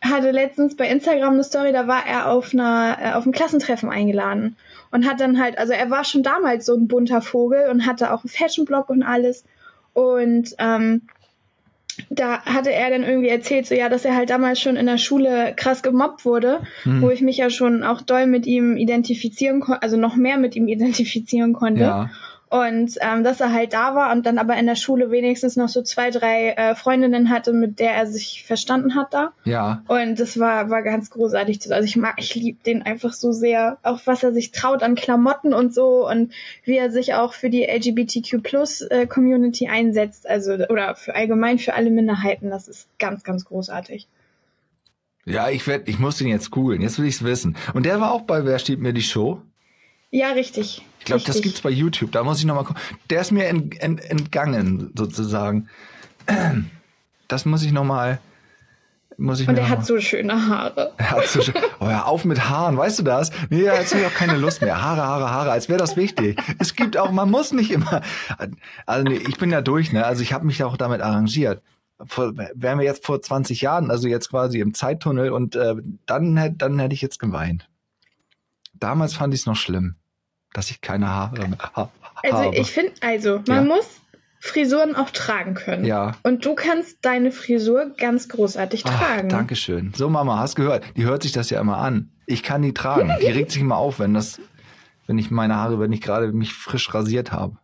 [0.00, 3.88] hatte letztens bei Instagram eine Story, da war er auf einer äh, auf einem Klassentreffen
[3.90, 4.56] eingeladen
[4.90, 8.12] und hat dann halt, also er war schon damals so ein bunter Vogel und hatte
[8.12, 9.44] auch einen Fashion-Blog und alles
[9.94, 11.02] und ähm,
[12.10, 14.98] da hatte er dann irgendwie erzählt, so ja, dass er halt damals schon in der
[14.98, 17.02] Schule krass gemobbt wurde, Hm.
[17.02, 20.54] wo ich mich ja schon auch doll mit ihm identifizieren konnte, also noch mehr mit
[20.54, 21.80] ihm identifizieren konnte.
[21.82, 22.10] ja.
[22.50, 25.68] Und ähm, dass er halt da war und dann aber in der Schule wenigstens noch
[25.68, 29.32] so zwei, drei äh, Freundinnen hatte, mit der er sich verstanden hat da.
[29.44, 29.82] Ja.
[29.86, 31.60] Und das war, war ganz großartig.
[31.60, 33.76] zu- Also ich mag, ich liebe den einfach so sehr.
[33.82, 36.32] Auch was er sich traut an Klamotten und so und
[36.64, 40.26] wie er sich auch für die LGBTQ Plus äh, Community einsetzt.
[40.26, 42.48] Also oder für allgemein für alle Minderheiten.
[42.48, 44.08] Das ist ganz, ganz großartig.
[45.26, 46.80] Ja, ich werd, ich muss den jetzt googeln.
[46.80, 47.56] Jetzt will ich's wissen.
[47.74, 49.42] Und der war auch bei Wer steht mir die Show?
[50.10, 50.82] Ja, richtig.
[50.98, 52.12] Ich glaube, das gibt's bei YouTube.
[52.12, 52.82] Da muss ich noch mal gucken.
[53.10, 55.68] Der ist mir ent, ent, entgangen sozusagen.
[57.28, 58.20] Das muss ich noch mal.
[59.18, 60.94] Muss ich Und er hat so schöne Haare.
[60.96, 63.30] Er hat so schön, oh, hör auf mit Haaren, weißt du das?
[63.50, 64.80] Nee, jetzt habe ich auch keine Lust mehr.
[64.80, 66.40] Haare, Haare, Haare, als wäre das wichtig.
[66.58, 68.00] Es gibt auch, man muss nicht immer.
[68.86, 70.06] Also nee, ich bin ja durch, ne?
[70.06, 71.62] Also ich habe mich auch damit arrangiert.
[72.06, 75.74] Vor, wären wir jetzt vor 20 Jahren, also jetzt quasi im Zeittunnel und äh,
[76.06, 77.68] dann hätte dann hätte ich jetzt geweint.
[78.74, 79.96] Damals fand ich es noch schlimm,
[80.52, 81.90] dass ich keine Haare mehr ha
[82.22, 82.56] Also habe.
[82.56, 83.74] ich finde, also man Ja.
[83.76, 83.86] muss
[84.40, 85.84] Frisuren auch tragen können.
[85.84, 86.12] Ja.
[86.22, 89.28] Und du kannst deine Frisur ganz großartig Ach, tragen.
[89.28, 89.92] Dankeschön.
[89.96, 90.84] So, Mama, hast gehört?
[90.96, 92.10] Die hört sich das ja immer an.
[92.26, 93.12] Ich kann die tragen.
[93.20, 94.40] Die regt sich immer auf, wenn das,
[95.08, 97.56] wenn ich meine Haare, wenn ich gerade mich frisch rasiert habe.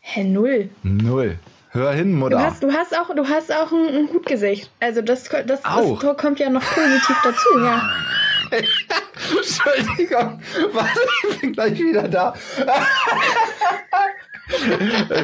[0.00, 0.70] Hä, null.
[0.82, 1.38] Null.
[1.70, 2.42] Hör hin, Du Mutter.
[2.42, 4.70] hast, du hast auch, du hast auch ein, ein Hutgesicht.
[4.80, 6.00] Also das, das, Auch.
[6.00, 7.82] das kommt ja noch positiv dazu, ja.
[9.16, 10.40] Entschuldigung.
[10.72, 11.00] Warte,
[11.30, 12.34] ich bin gleich wieder da.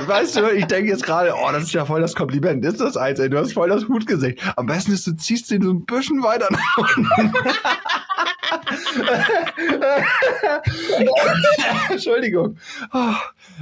[0.06, 2.64] Weißt du, ich denke jetzt gerade, oh, das ist ja voll das Kompliment.
[2.64, 3.30] Ist das eins, ey?
[3.30, 4.40] Du hast voll das Hutgesicht.
[4.56, 7.32] Am besten ist, du ziehst den so ein bisschen weiter nach unten.
[11.90, 12.56] Entschuldigung.
[12.92, 13.14] Oh,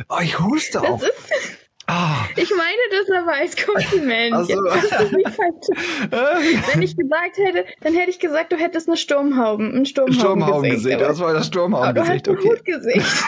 [0.09, 1.01] oh, ich huste auch.
[1.01, 1.59] Das ist,
[1.93, 4.32] Ah, ich meine das aber als Kompliment.
[4.34, 4.64] Ach so.
[4.74, 5.66] Jetzt ist das nicht falsch.
[6.72, 10.20] Wenn ich gesagt hätte, dann hätte ich gesagt, du hättest eine Sturmhauben, ein Sturmhaubengesicht.
[10.20, 11.01] Sturmhaubengesicht.
[11.01, 12.28] Das war das aber du hast Sturmhaubengesicht.
[12.28, 12.49] ein Okay.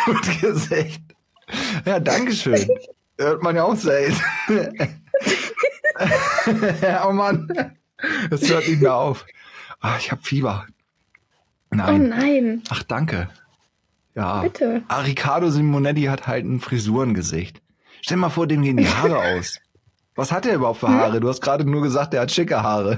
[0.06, 1.00] Hutgesicht.
[1.84, 2.66] Ja, danke schön.
[3.18, 4.18] Hört man ja auch selten.
[7.06, 7.76] oh Mann.
[8.30, 9.26] Das hört nicht mehr auf.
[9.80, 10.66] Ah, ich habe Fieber.
[11.72, 12.08] Oh Nein.
[12.08, 13.28] nein, Ach, danke.
[14.14, 14.42] Ja.
[14.42, 14.82] bitte.
[14.90, 17.61] Riccardo Simonetti hat halt ein Frisurengesicht.
[18.02, 19.58] Stell mal vor, dem gehen die Haare aus.
[20.14, 20.88] Was hat er überhaupt Hm?
[20.88, 21.20] für Haare?
[21.20, 22.92] Du hast gerade nur gesagt, er hat schicke Haare.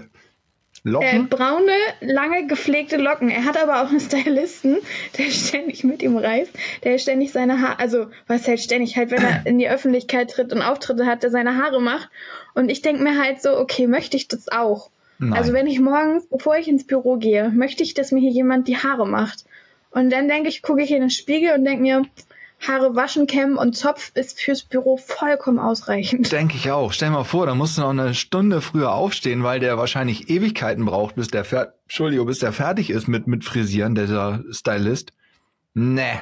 [0.85, 1.29] Äh, Locken?
[1.31, 3.31] braune, lange gepflegte Locken.
[3.31, 4.77] Er hat aber auch einen Stylisten,
[5.17, 6.51] der ständig mit ihm reist,
[6.83, 10.53] der ständig seine Haare, also was heißt ständig, halt wenn er in die Öffentlichkeit tritt
[10.53, 12.11] und Auftritte hat, der seine Haare macht.
[12.55, 14.91] Und ich denke mir halt so, okay, möchte ich das auch?
[15.19, 15.33] Nein.
[15.33, 18.69] Also wenn ich morgens, bevor ich ins Büro gehe, möchte ich, dass mir hier jemand
[18.69, 19.45] die Haare macht.
[19.91, 22.03] Und dann denke ich, gucke ich in den Spiegel und denke mir,
[22.67, 26.31] Haare waschen, kämmen und Zopf ist fürs Büro vollkommen ausreichend.
[26.33, 26.93] Denke ich auch.
[26.93, 30.85] Stell mal vor, da musst du noch eine Stunde früher aufstehen, weil der wahrscheinlich Ewigkeiten
[30.85, 35.13] braucht, bis der fer Entschuldigung, bis der fertig ist mit, mit Frisieren, dieser Stylist.
[35.75, 36.21] Nee.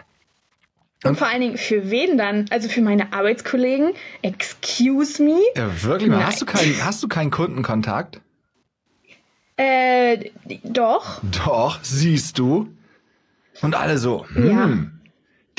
[1.05, 2.47] Und vor allen Dingen für wen dann?
[2.51, 3.93] Also für meine Arbeitskollegen?
[4.23, 5.39] Excuse me?
[5.57, 6.25] Ja, wirklich mal.
[6.25, 8.21] Hast du keinen, hast du keinen Kundenkontakt?
[9.57, 10.31] Äh,
[10.65, 11.21] doch.
[11.45, 12.69] Doch, siehst du.
[13.61, 14.69] Und alle so, hm, Ja.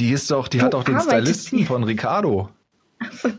[0.03, 1.65] Die ist doch, die Wo hat doch den Stylisten sie?
[1.65, 2.49] von Ricardo.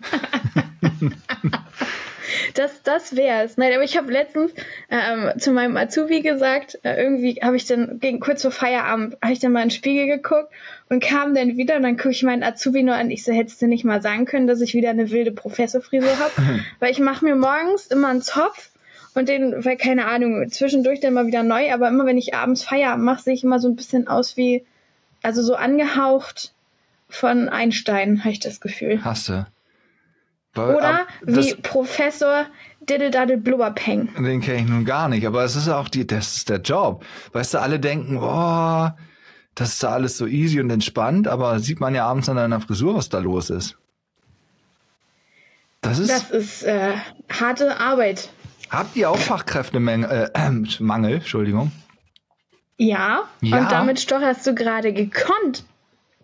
[2.55, 3.57] Das, das wär's.
[3.57, 4.53] Nein, aber ich habe letztens
[4.89, 9.33] ähm, zu meinem Azubi gesagt, äh, irgendwie habe ich dann gegen kurz vor Feierabend habe
[9.33, 10.53] ich dann mal in den Spiegel geguckt
[10.89, 13.11] und kam dann wieder und dann gucke ich meinen Azubi nur an.
[13.11, 16.33] Ich so, hättest du nicht mal sagen können, dass ich wieder eine wilde Professorfrisur habe?
[16.79, 18.71] weil ich mache mir morgens immer einen Zopf
[19.15, 22.65] und den, weil keine Ahnung, zwischendurch dann mal wieder neu, aber immer wenn ich abends
[22.65, 24.65] Feierabend mache, sehe ich immer so ein bisschen aus wie,
[25.23, 26.54] also so angehaucht
[27.09, 29.05] von Einstein, habe ich das Gefühl.
[29.05, 29.47] Hast du.
[30.55, 32.47] Weil, Oder ab- wie Professor
[32.81, 34.09] Diddle Blubberpeng.
[34.23, 37.05] Den kenne ich nun gar nicht, aber es ist auch die, das ist der Job.
[37.33, 38.97] Weißt du, alle denken, boah,
[39.57, 42.61] das ist da alles so easy und entspannt, aber sieht man ja abends an deiner
[42.61, 43.77] Frisur, was da los ist.
[45.81, 46.11] Das ist.
[46.11, 46.93] Das ist äh,
[47.31, 48.31] harte Arbeit.
[48.71, 51.73] habt ihr auch Fachkräftemangel, äh, ähm, Mangel, Entschuldigung?
[52.77, 53.59] Ja, Ja.
[53.59, 55.65] und damit stocherst du gerade gekonnt.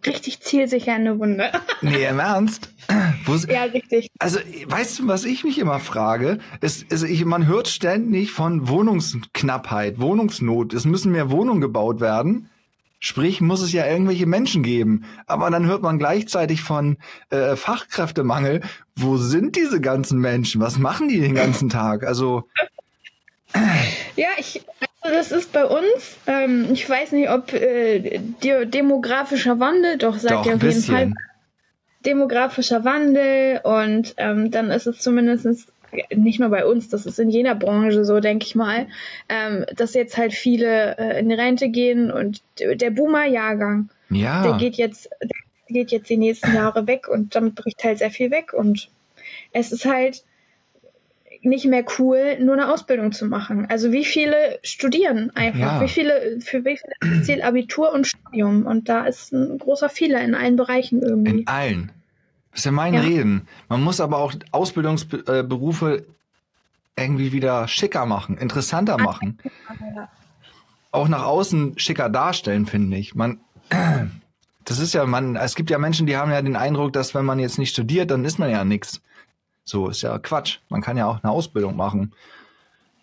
[0.06, 1.50] Richtig zielsicher in eine Wunde.
[1.82, 2.70] Nee, im Ernst?
[3.24, 4.08] Wo, Ja, richtig.
[4.18, 6.38] also, weißt du, was ich mich immer frage?
[6.60, 10.72] Es, es, ich, man hört ständig von Wohnungsknappheit, Wohnungsnot.
[10.74, 12.48] Es müssen mehr Wohnungen gebaut werden.
[13.02, 15.04] Sprich, muss es ja irgendwelche Menschen geben.
[15.26, 16.98] Aber dann hört man gleichzeitig von
[17.30, 18.60] äh, Fachkräftemangel.
[18.94, 20.60] Wo sind diese ganzen Menschen?
[20.60, 22.04] Was machen die den ganzen Tag?
[22.04, 22.44] Also,
[24.16, 29.58] Ja, ich, also das ist bei uns, ähm, ich weiß nicht, ob äh, de demografischer
[29.60, 31.14] Wandel, doch sagt ihr auf jeden Fall bisschen.
[32.04, 35.72] demografischer Wandel und ähm, dann ist es zumindest
[36.14, 38.86] nicht nur bei uns, das ist in jeder Branche so, denke ich mal,
[39.28, 44.42] ähm, dass jetzt halt viele äh, in Rente gehen und der Boomer-Jahrgang, Ja.
[44.42, 45.28] der geht jetzt, der
[45.68, 48.88] geht jetzt die nächsten Jahre weg und damit bricht halt sehr viel weg und
[49.52, 50.22] es ist halt
[51.42, 53.66] nicht mehr cool, nur eine Ausbildung zu machen.
[53.70, 55.58] Also wie viele studieren einfach?
[55.58, 55.80] Ja.
[55.80, 58.66] Wie viele, für wie viele Ziel Abitur und Studium?
[58.66, 61.40] Und da ist ein großer Fehler in allen Bereichen irgendwie.
[61.40, 61.92] In allen.
[62.50, 63.00] Das ist ja mein Ja.
[63.00, 63.48] Reden.
[63.68, 66.04] Man muss aber auch Ausbildungsberufe
[66.96, 69.38] irgendwie wieder schicker machen, interessanter machen.
[70.92, 73.14] Auch nach außen schicker darstellen, finde ich.
[73.14, 73.40] Man,
[74.64, 77.24] das ist ja, man, es gibt ja Menschen, die haben ja den Eindruck, dass wenn
[77.24, 79.00] man jetzt nicht studiert, dann ist man ja nix.
[79.64, 80.58] So, ist ja Quatsch.
[80.68, 82.12] Man kann ja auch eine Ausbildung machen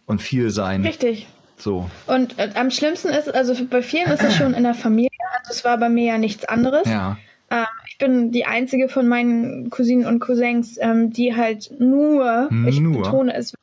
[0.05, 0.83] und viel sein.
[0.85, 1.27] Richtig.
[1.57, 5.09] So, Und äh, am schlimmsten ist, also bei vielen ist es schon in der Familie.
[5.39, 6.87] Also es war bei mir ja nichts anderes.
[6.87, 7.17] ja.
[7.49, 12.79] Ähm, ich bin die einzige von meinen Cousinen und Cousins, ähm, die halt nur, ich
[12.79, 13.01] Nur?
[13.01, 13.53] betone es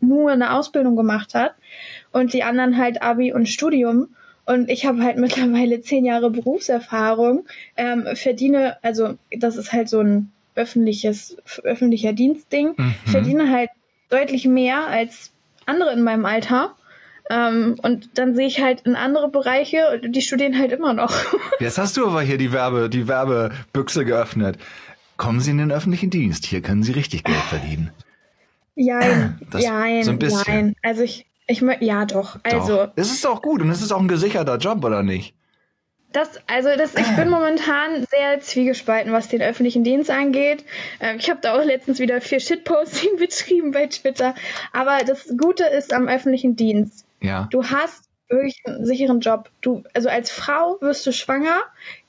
[0.00, 1.54] nur eine Ausbildung gemacht hat
[2.12, 4.08] und die anderen halt Abi und Studium.
[4.46, 7.44] Und ich habe halt mittlerweile zehn Jahre Berufserfahrung,
[7.76, 12.94] ähm, verdiene, also das ist halt so ein öffentliches, öffentlicher Dienstding, Mhm.
[13.06, 13.70] verdiene halt
[14.10, 15.32] deutlich mehr als
[15.66, 16.74] andere in meinem Alter.
[17.30, 21.12] Ähm, und dann sehe ich halt in andere Bereiche, und die studieren halt immer noch.
[21.60, 24.58] Jetzt hast du aber hier die Werbe, die Werbebüchse geöffnet.
[25.16, 26.44] Kommen Sie in den öffentlichen Dienst.
[26.44, 27.90] Hier können Sie richtig Geld verdienen.
[28.74, 30.44] Jein, Das- jein, so ein bisschen.
[30.46, 30.76] jein.
[30.82, 32.38] Also ich, ich, ja doch.
[32.42, 32.92] Also Doch.
[32.96, 35.34] Es ist auch gut und es ist auch ein gesicherter Job, oder nicht?
[36.14, 40.64] Das, also das, ich bin momentan sehr zwiegespalten, was den öffentlichen Dienst angeht.
[41.00, 44.34] Ähm, ich habe da auch letztens wieder vier Shitposting betrieben bei Twitter.
[44.72, 47.48] Aber das Gute ist am öffentlichen Dienst, Ja.
[47.50, 49.50] du hast wirklich einen sicheren Job.
[49.60, 51.60] Du, also als Frau wirst du schwanger,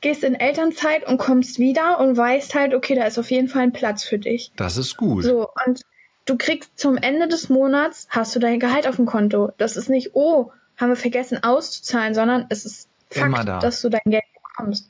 [0.01, 3.64] gehst in Elternzeit und kommst wieder und weißt halt, okay, da ist auf jeden Fall
[3.64, 4.51] ein Platz für dich.
[4.56, 5.24] Das ist gut.
[5.24, 5.82] So, und
[6.26, 9.51] du kriegst zum Ende des Monats, hast du dein Gehalt auf dem Konto.
[9.58, 13.59] Das ist nicht, oh, haben wir vergessen auszuzahlen, sondern es ist Fakt, da.
[13.59, 14.89] dass du dein Geld bekommst.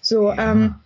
[0.00, 0.76] So, ähm,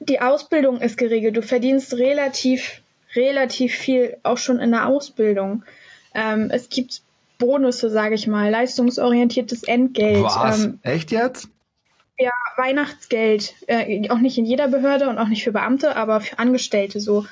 [0.00, 1.36] die Ausbildung ist geregelt.
[1.36, 2.82] Du verdienst relativ,
[3.14, 5.64] relativ viel auch schon in der Ausbildung.
[6.14, 7.02] Ähm, es gibt
[7.38, 10.24] Bonusse, sage ich mal, leistungsorientiertes Entgelt.
[10.24, 10.64] Was?
[10.64, 11.48] Ähm, Echt jetzt?
[12.18, 16.38] ja, Weihnachtsgeld, äh, auch nicht in jeder Behörde und auch nicht für Beamte, aber für
[16.38, 17.24] Angestellte so.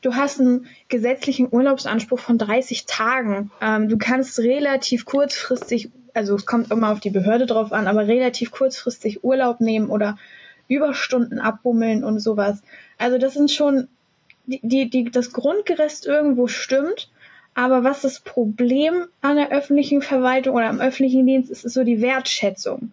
[0.00, 3.50] Du hast einen gesetzlichen Urlaubsanspruch von 30 Tagen.
[3.60, 8.06] Ähm, du kannst relativ kurzfristig, also es kommt immer auf die Behörde drauf an, aber
[8.06, 10.18] relativ kurzfristig Urlaub nehmen oder
[10.68, 12.62] Überstunden abbummeln und sowas.
[12.98, 13.88] Also das sind schon
[14.46, 17.10] die, die, die das Grundgerüst irgendwo stimmt,
[17.54, 21.84] aber was das Problem an der öffentlichen Verwaltung oder am öffentlichen Dienst ist, ist so
[21.84, 22.92] die Wertschätzung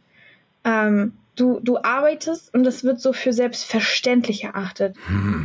[0.65, 4.97] ähm, du, du arbeitest und das wird so für selbstverständlich erachtet.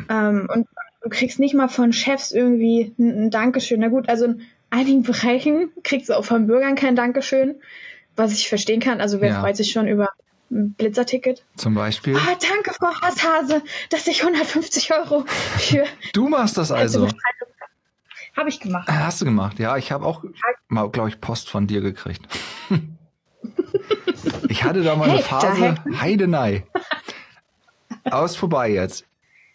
[0.09, 0.66] Ähm, und
[1.03, 3.81] du kriegst nicht mal von Chefs irgendwie ein, ein Dankeschön.
[3.81, 7.56] Na gut, also in einigen Bereichen kriegst du auch von Bürgern kein Dankeschön,
[8.16, 9.00] was ich verstehen kann.
[9.00, 9.40] Also wer Ja.
[9.40, 10.10] freut sich schon über
[10.50, 11.44] ein Blitzerticket?
[11.56, 12.16] Zum Beispiel?
[12.16, 15.24] Ah, danke, Frau Hasshase, dass ich 150 Euro
[15.58, 17.08] für Du machst das also.
[18.36, 18.88] habe ich gemacht.
[18.88, 19.58] Hast du gemacht?
[19.58, 20.24] Ja, ich habe auch
[20.68, 22.22] mal, glaube ich, Post von dir gekriegt.
[24.48, 26.64] ich hatte da mal eine Hey, Phase, da Heidenei.
[28.04, 29.04] Aus vorbei jetzt.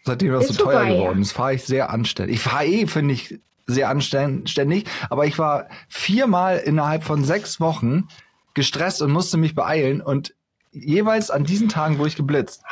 [0.04, 0.96] Seitdem das so Ist teuer vorbei, ja.
[0.96, 2.36] geworden ist, fahre ich sehr anständig.
[2.38, 8.08] Ich fahre eh, finde ich, sehr anständig, aber ich war viermal innerhalb von sechs Wochen
[8.54, 10.34] gestresst und musste mich beeilen und
[10.72, 12.64] jeweils an diesen Tagen wurde ich geblitzt.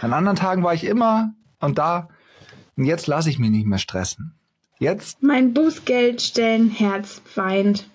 [0.00, 2.08] An anderen Tagen war ich immer und da
[2.76, 4.34] und jetzt lasse ich mich nicht mehr stressen.
[4.78, 7.86] Jetzt, Mein Bußgeldstellenherz weint.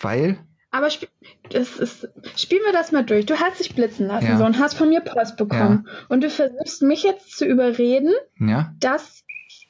[0.00, 0.38] weil
[0.70, 1.08] Aber sp
[1.50, 3.24] das ist, spielen wir das mal durch.
[3.24, 4.36] Du hast dich blitzen lassen Ja.
[4.36, 5.88] so, und hast von mir Post bekommen.
[6.10, 9.24] Und du versuchst mich jetzt zu überreden, Ja, dass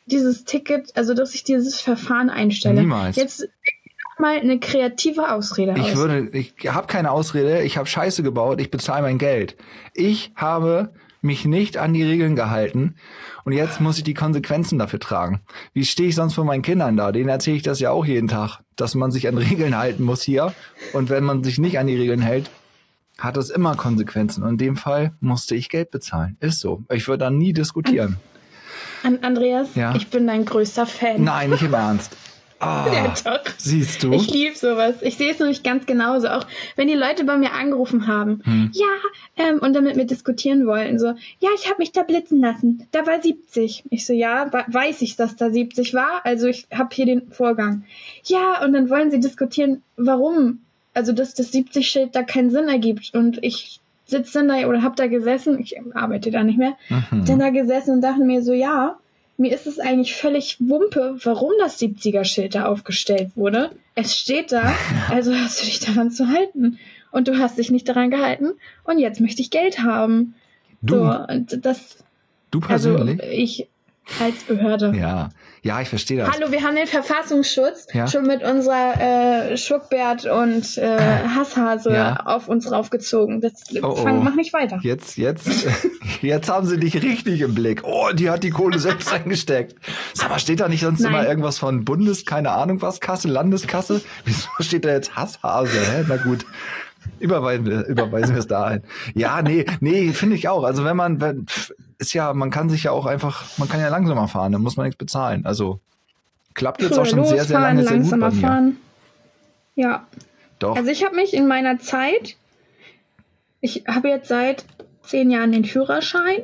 [0.09, 2.81] dieses Ticket, also dass ich dieses Verfahren einstelle.
[2.81, 3.17] Niemals.
[3.17, 3.49] Jetzt
[4.19, 5.97] mal eine kreative Ausrede ich aus.
[5.97, 9.57] würde, ich habe keine Ausrede, ich habe Scheiße gebaut, ich bezahle mein Geld.
[9.95, 12.95] Ich habe mich nicht an die Regeln gehalten
[13.45, 15.41] und jetzt muss ich die Konsequenzen dafür tragen.
[15.73, 17.13] Wie stehe ich sonst vor meinen Kindern da?
[17.13, 20.23] Denen erzähle ich das ja auch jeden Tag, dass man sich an Regeln halten muss
[20.23, 20.53] hier
[20.93, 22.51] und wenn man sich nicht an die Regeln hält,
[23.19, 24.45] hat das immer Konsequenzen.
[24.45, 26.37] Und in dem Fall musste ich Geld bezahlen.
[26.41, 26.85] Ist so.
[26.89, 28.17] Ich würde da nie diskutieren.
[29.03, 29.95] An Andreas, Ja?
[29.97, 31.23] ich bin dein größter Fan.
[31.25, 32.17] Nein, nicht im Ernst.
[32.61, 33.41] Ah, Ja, doch.
[33.57, 34.13] siehst du?
[34.13, 34.97] Ich liebe sowas.
[35.03, 36.27] Ich sehe es nämlich ganz genauso.
[36.27, 36.45] Auch
[36.75, 38.73] wenn die Leute bei mir angerufen haben, Hm.
[38.75, 38.87] ja,
[39.45, 41.07] ähm, und dann mit mir diskutieren wollten, so,
[41.39, 42.89] ja, ich habe mich da blitzen lassen.
[42.91, 43.85] Da war 70.
[43.91, 46.23] Ich so, ja, weiß ich, dass da 70 war.
[46.25, 47.85] Also ich habe hier den Vorgang.
[48.25, 50.59] Ja, und dann wollen sie diskutieren, warum.
[50.95, 53.15] Also, dass das 70-Schild da keinen Sinn ergibt.
[53.15, 53.79] Und ich
[54.09, 57.25] sitze dann da oder habe da gesessen, ich arbeite da nicht mehr, Mhm.
[57.27, 58.97] dann da gesessen und dachte mir so, ja,
[59.37, 63.71] mir ist es eigentlich völlig Wumpe, warum das 70er-Schild da aufgestellt wurde.
[63.95, 64.73] Es steht da,
[65.11, 66.79] also hast du dich daran zu halten.
[67.11, 68.51] Und du hast dich nicht daran gehalten
[68.85, 70.35] und jetzt möchte ich Geld haben.
[70.83, 71.97] Du, So, und das,
[72.51, 73.21] du also persönlich?
[73.33, 73.69] ich
[74.21, 74.93] als Behörde.
[74.95, 75.31] ja.
[75.63, 76.31] Ja, ich verstehe das.
[76.31, 78.07] Hallo, wir haben den Verfassungsschutz Ja.
[78.07, 80.99] schon mit unserer äh, Schuckbert und äh,
[81.35, 82.17] Hasshase Ja.
[82.25, 83.41] auf uns raufgezogen.
[83.41, 83.53] Das
[83.83, 84.23] Oh, fang, oh.
[84.23, 84.79] mach nicht weiter.
[84.83, 85.49] Jetzt, jetzt,
[86.23, 87.83] jetzt haben sie dich richtig im Blick.
[87.85, 89.75] Oh, die hat die Kohle selbst eingesteckt.
[90.15, 91.13] Sag mal, steht da nicht sonst Nein.
[91.13, 94.01] immer irgendwas von Bundes, keine Ahnung was, Kasse, Landeskasse?
[94.25, 95.79] Wieso steht da jetzt Hasshase?
[95.81, 96.05] Hä?
[96.09, 96.47] Na gut.
[97.21, 98.83] Überweisen wir, überweisen wir es da ein.
[99.15, 100.65] Ja, nee, nee, finde ich auch.
[100.65, 103.81] Also wenn man, wenn, pff, ist ja, man kann sich ja auch einfach, man kann
[103.81, 105.45] ja langsamer fahren, dann muss man nichts bezahlen.
[105.47, 105.81] Also
[106.55, 108.41] klappt jetzt auch schon sehr, sehr lange sehr gut bei langsamer mir.
[108.41, 108.77] fahren.
[109.75, 110.07] Ja,
[110.59, 110.77] Doch.
[110.77, 112.37] Also ich habe mich in meiner Zeit,
[113.61, 114.65] ich habe jetzt seit
[115.03, 116.43] zehn Jahren den Führerschein,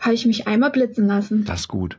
[0.00, 1.44] habe ich mich einmal blitzen lassen.
[1.44, 1.98] das ist gut.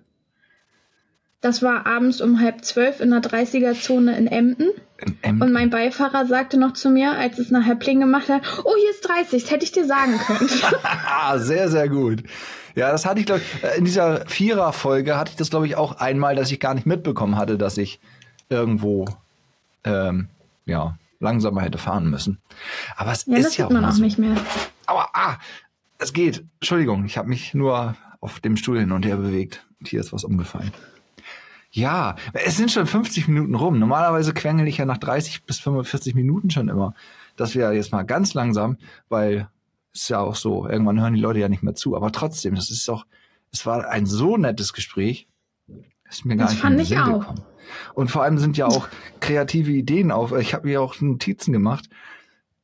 [1.41, 4.69] Das war abends um halb zwölf in der 30er-Zone in Emden.
[4.97, 5.41] In Emden.
[5.41, 8.91] Und mein Beifahrer sagte noch zu mir, als es nachher Pling gemacht hat, oh, hier
[8.91, 10.49] ist 30, das hätte ich dir sagen können.
[11.39, 12.23] Sehr, sehr gut.
[12.75, 15.75] Ja, das hatte ich, glaube ich, äh, in dieser Vierer-Folge hatte ich das, glaube ich,
[15.75, 17.99] auch einmal, dass ich gar nicht mitbekommen hatte, dass ich
[18.49, 19.05] irgendwo,
[19.83, 20.27] ähm,
[20.65, 22.39] ja, langsamer hätte fahren müssen.
[22.95, 24.35] Aber es ja, ist das ja sieht man auch nicht mehr.
[24.85, 25.37] Aber, ah,
[25.99, 26.43] es geht.
[26.59, 29.65] Entschuldigung, ich habe mich nur auf dem Stuhl hin und her bewegt.
[29.79, 30.71] Und hier ist was umgefallen.
[31.71, 33.79] Ja, es sind schon 50 Minuten rum.
[33.79, 36.93] Normalerweise quengel ich ja nach 30 bis 45 Minuten schon immer.
[37.35, 38.77] Das wäre jetzt mal ganz langsam,
[39.09, 39.47] weil
[39.93, 41.95] ist ja auch so, irgendwann hören die Leute ja nicht mehr zu.
[41.95, 43.05] Aber trotzdem, das ist doch,
[43.51, 45.27] es war ein so nettes Gespräch.
[46.09, 47.19] Ist mir gar Das nicht fand ich Sinn auch.
[47.19, 47.41] gekommen.
[47.93, 48.87] Und vor allem sind ja auch
[49.19, 50.31] kreative Ideen auf.
[50.33, 51.89] Ich habe mir auch Notizen gemacht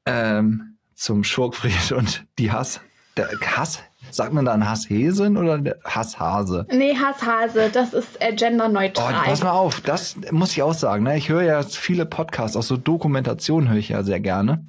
[0.06, 2.82] ähm, zum Schurkfried und die Hass.
[3.18, 3.28] Der
[3.58, 3.80] Hass,
[4.12, 6.66] sagt man dann Hasshäsin oder der Hasshase?
[6.72, 9.14] Nee, Hasshase, das ist äh, Oh, genderneutral.
[9.26, 11.04] pass mal auf, das muss ich auch sagen.
[11.04, 11.18] Ne?
[11.18, 14.66] Ich höre ja viele Podcasts, auch so Dokumentationen höre ich ja sehr gerne.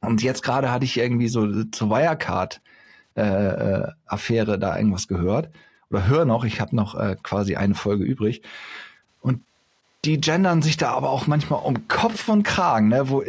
[0.00, 5.50] Und jetzt gerade hatte ich irgendwie so zur Wirecard-Affäre da irgendwas gehört.
[5.90, 8.42] Oder höre noch, ich habe noch äh, quasi eine Folge übrig.
[9.20, 9.40] Und
[10.04, 13.08] die gendern sich da aber auch manchmal um Kopf und Kragen, ne?
[13.08, 13.24] Wo,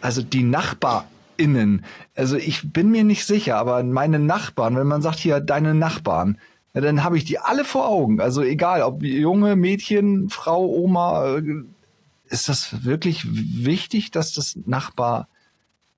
[0.00, 1.84] also die NachbarInnen,
[2.14, 6.38] also ich bin mir nicht sicher, aber meine Nachbarn, wenn man sagt hier deine Nachbarn,
[6.74, 8.20] ja, dann habe ich die alle vor Augen.
[8.20, 11.42] Also egal, ob junge Mädchen, Frau, Oma, äh,
[12.28, 13.24] ist das wirklich
[13.64, 14.56] wichtig, dass das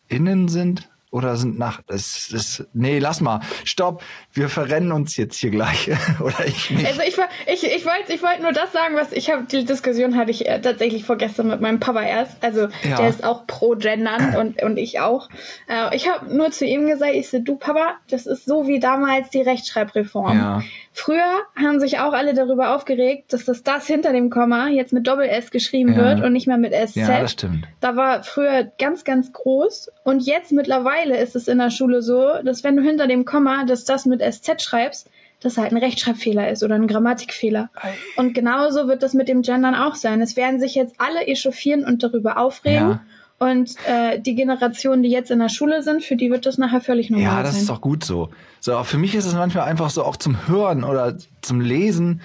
[0.08, 0.88] NachbarInnen sind?
[1.10, 4.02] Oder sind nach, das, das, nee, lass mal, stopp,
[4.34, 5.88] wir verrennen uns jetzt hier gleich.
[6.20, 6.86] Oder ich nicht.
[6.86, 10.18] Also ich ich, ich wollte ich wollte nur das sagen, was ich habe, die Diskussion
[10.18, 12.44] hatte ich äh, tatsächlich vorgestern mit meinem Papa erst.
[12.44, 12.98] Also Ja.
[12.98, 15.30] der ist auch pro Gendern und, und ich auch.
[15.66, 18.78] Äh, ich habe nur zu ihm gesagt, ich so, du Papa, das ist so wie
[18.78, 20.36] damals die Rechtschreibreform.
[20.36, 20.62] Ja.
[20.98, 25.06] Früher haben sich auch alle darüber aufgeregt, dass das das hinter dem Komma jetzt mit
[25.06, 25.98] Doppel-S geschrieben Ja.
[26.04, 26.96] wird und nicht mehr mit SZ.
[26.96, 27.66] Ja, das stimmt.
[27.80, 29.92] Da war früher ganz, ganz groß.
[30.02, 33.64] Und jetzt mittlerweile ist es in der Schule so, dass wenn du hinter dem Komma,
[33.64, 35.08] dass das mit SZ schreibst,
[35.40, 37.70] das halt ein Rechtschreibfehler ist oder ein Grammatikfehler.
[38.16, 40.20] Und genauso wird das mit dem Gendern auch sein.
[40.20, 42.88] Es werden sich jetzt alle echauffieren und darüber aufregen.
[42.88, 43.00] Ja.
[43.38, 46.80] Und äh, die Generationen, die jetzt in der Schule sind, für die wird das nachher
[46.80, 47.62] völlig normal Ja, das sein.
[47.62, 48.30] ist auch gut so.
[48.60, 52.20] So, auch für mich ist es manchmal einfach so auch zum Hören oder zum Lesen.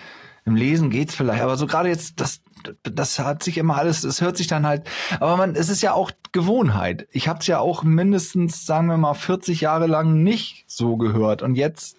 [0.45, 2.41] Im Lesen geht's vielleicht, aber so gerade jetzt, das,
[2.83, 4.83] das hat sich immer alles, es hört sich dann halt,
[5.19, 7.07] aber man, es ist ja auch Gewohnheit.
[7.11, 11.43] Ich habe es ja auch mindestens, sagen wir mal, 40 Jahre lang nicht so gehört
[11.43, 11.97] und jetzt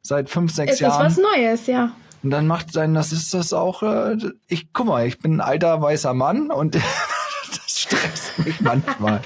[0.00, 1.04] seit fünf, sechs ist Jahren.
[1.04, 1.90] was Neues, ja.
[2.22, 4.16] Und dann macht sein, das ist das auch, äh,
[4.48, 6.82] ich, guck mal, ich bin ein alter weißer Mann und das
[7.84, 9.20] stresst mich manchmal.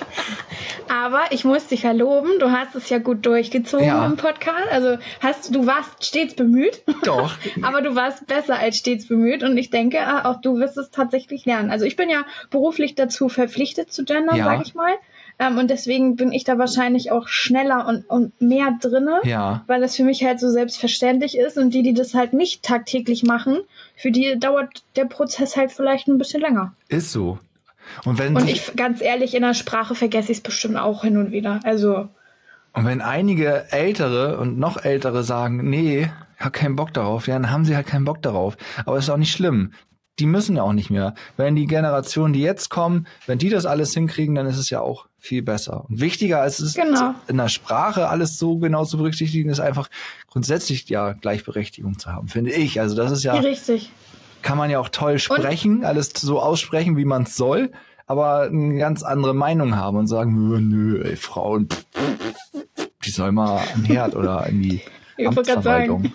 [0.89, 4.07] Aber ich muss dich ja loben, du hast es ja gut durchgezogen Ja.
[4.07, 4.69] im Podcast.
[4.71, 6.83] Also hast du warst stets bemüht.
[7.05, 7.35] Doch.
[7.63, 10.91] Aber du warst besser als stets bemüht und ich denke, äh, auch du wirst es
[10.91, 11.71] tatsächlich lernen.
[11.71, 14.45] Also ich bin ja beruflich dazu verpflichtet zu gendern, Ja.
[14.45, 14.93] sage ich mal.
[15.41, 19.63] Ähm, und deswegen bin ich da wahrscheinlich auch schneller und, und mehr drinne, Ja.
[19.69, 21.57] weil es für mich halt so selbstverständlich ist.
[21.59, 23.59] Und die, die das halt nicht tagtäglich machen,
[23.95, 26.73] für die dauert der Prozess halt vielleicht ein bisschen länger.
[26.89, 27.39] Ist so.
[28.05, 31.17] Und wenn Und ich, ganz ehrlich, in der Sprache vergesse ich es bestimmt auch hin
[31.17, 31.61] und wieder.
[31.65, 32.09] Also,
[32.73, 37.35] Und wenn einige Ältere und noch Ältere sagen, nee, ich hab keinen Bock darauf, ja,
[37.35, 38.57] dann haben sie halt keinen Bock darauf.
[38.87, 39.73] Aber ist auch nicht schlimm.
[40.21, 41.15] Die müssen ja auch nicht mehr.
[41.37, 44.81] Wenn die Generationen, die jetzt kommen, wenn die das alles hinkriegen, dann ist es ja
[44.81, 45.85] auch viel besser.
[45.89, 47.15] Und wichtiger als es Genau.
[47.29, 49.89] in der Sprache alles so genau zu berücksichtigen, ist einfach
[50.29, 52.81] grundsätzlich ja Gleichberechtigung zu haben, finde ich.
[52.81, 53.93] Also das ist ja, Richtig.
[54.43, 57.71] Kann man ja auch toll sprechen, alles so aussprechen, wie man es soll,
[58.07, 61.85] aber eine ganz andere Meinung haben und sagen, nö, nö, ey, Frauen, pff,
[63.05, 64.81] die soll mal den Herd oder in die
[65.25, 66.13] Amtsverwaltung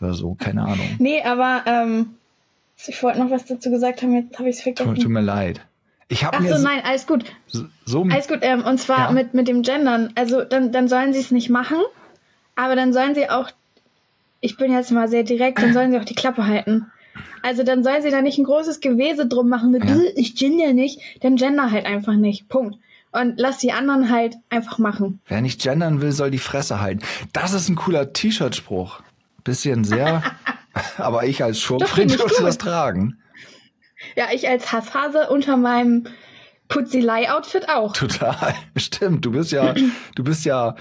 [0.00, 0.96] oder so, keine Ahnung.
[0.98, 2.14] Nee, aber ähm,
[2.86, 5.00] ich wollte noch was dazu gesagt haben, jetzt habe ich es Tut, vergessen.
[5.02, 5.60] tut mir leid.
[6.08, 7.24] Ich habe Ach mir so, so, nein, alles gut.
[7.84, 9.10] so Alles gut, ähm, und zwar Ja.
[9.12, 10.12] mit, mit dem Gendern.
[10.14, 11.78] Also dann, dann sollen sie es nicht machen,
[12.54, 13.50] aber dann sollen sie auch,
[14.40, 16.86] ich bin jetzt mal sehr direkt, dann sollen sie auch die Klappe halten.
[17.42, 19.96] Also dann sollen sie da nicht ein großes Gewese drum machen mit, Ja.
[19.96, 22.48] "Äh, ich gender nicht, dann gender halt einfach nicht.
[22.48, 22.76] Punkt.
[23.12, 25.20] Und lass die anderen halt einfach machen.
[25.26, 27.00] wer nicht gendern will, soll die Fresse halten.
[27.32, 29.00] Das ist ein cooler T-Shirt-Spruch.
[29.44, 30.22] Bisschen sehr,
[30.98, 32.40] aber ich als dürfte gut.
[32.42, 33.16] das tragen.
[34.16, 36.04] Ja, ich als Hasshase unter meinem
[36.68, 37.92] Putzilei-Outfit auch.
[37.92, 38.54] Total.
[38.76, 39.24] Stimmt.
[39.24, 39.74] Du bist ja,
[40.14, 40.74] du bist ja,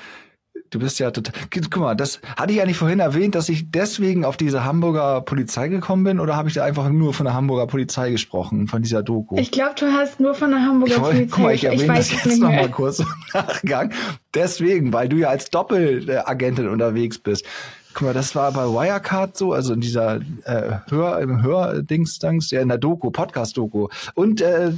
[0.75, 1.33] du bist ja total.
[1.51, 5.69] Guck mal, das hatte ich eigentlich vorhin erwähnt, dass ich deswegen auf diese Hamburger Polizei
[5.69, 9.01] gekommen bin, oder habe ich da einfach nur von der Hamburger Polizei gesprochen, von dieser
[9.03, 9.37] Doku?
[9.37, 11.27] Ich glaube, du hast nur von der Hamburger Ich Polizei.
[11.31, 12.61] guck mal, ich erwähne das weiß es jetzt nicht noch mehr.
[12.63, 13.91] mal kurz im Nachgang.
[14.33, 17.45] Deswegen, weil du ja als Doppelagentin unterwegs bist.
[17.93, 22.19] Guck mal, das war bei Wirecard so, also in dieser äh, Hör, im Hör-Dings,
[22.51, 23.87] ja, in der Doku, Podcast-Doku.
[24.15, 24.73] Und äh,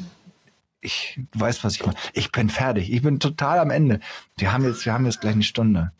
[0.87, 1.97] ich du weißt, was ich meine.
[2.13, 2.91] Ich bin fertig.
[2.91, 3.99] Ich bin total am Ende.
[4.37, 5.91] Wir haben jetzt, wir haben jetzt gleich eine Stunde.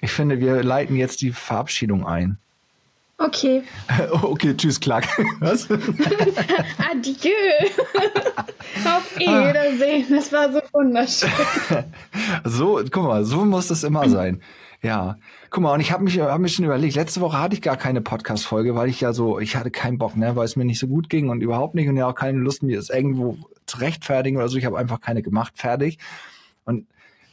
[0.00, 2.38] Ich finde, wir leiten jetzt die Verabschiedung ein.
[3.18, 3.62] Okay.
[4.22, 5.06] Okay, tschüss, Klack.
[5.40, 5.68] Was?
[5.70, 7.30] Adieu.
[8.84, 10.06] Auf Wiedersehen.
[10.10, 11.30] Das war so wunderschön.
[12.44, 14.42] So, guck mal, so muss das immer sein.
[14.86, 15.16] Ja,
[15.50, 17.76] guck mal, und ich habe mich, hab mich schon überlegt, letzte Woche hatte ich gar
[17.76, 20.78] keine Podcast-Folge, weil ich ja so, ich hatte keinen Bock, ne, weil es mir nicht
[20.78, 23.78] so gut ging und überhaupt nicht und ja auch keine Lust, mir es irgendwo zu
[23.78, 24.56] rechtfertigen oder so.
[24.58, 25.98] Ich habe einfach keine gemacht, fertig.
[26.64, 26.86] Und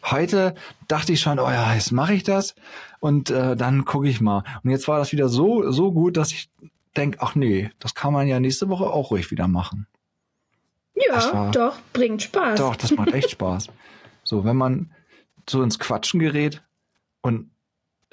[0.04, 0.56] heute
[0.88, 2.56] dachte ich schon, oh ja, jetzt mache ich das
[3.00, 4.44] und äh, dann gucke ich mal.
[4.64, 6.50] Und jetzt war das wieder so, so gut, dass ich
[6.98, 9.86] denke, ach nee, das kann man ja nächste Woche auch ruhig wieder machen.
[11.08, 12.58] Das Ja, war- doch, bringt Spaß.
[12.60, 13.68] Doch, das macht echt Spaß.
[14.24, 14.92] So, wenn man
[15.48, 16.64] so ins Quatschen gerät
[17.24, 17.50] und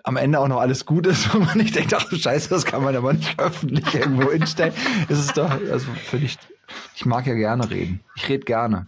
[0.02, 2.82] am Ende auch noch alles gut ist und man nicht denkt, ach Scheiße, das kann
[2.82, 4.72] man aber nicht öffentlich irgendwo hinstellen,
[5.08, 6.38] ist es doch, also finde ich,
[6.96, 8.00] ich mag ja gerne reden.
[8.16, 8.86] Ich rede gerne.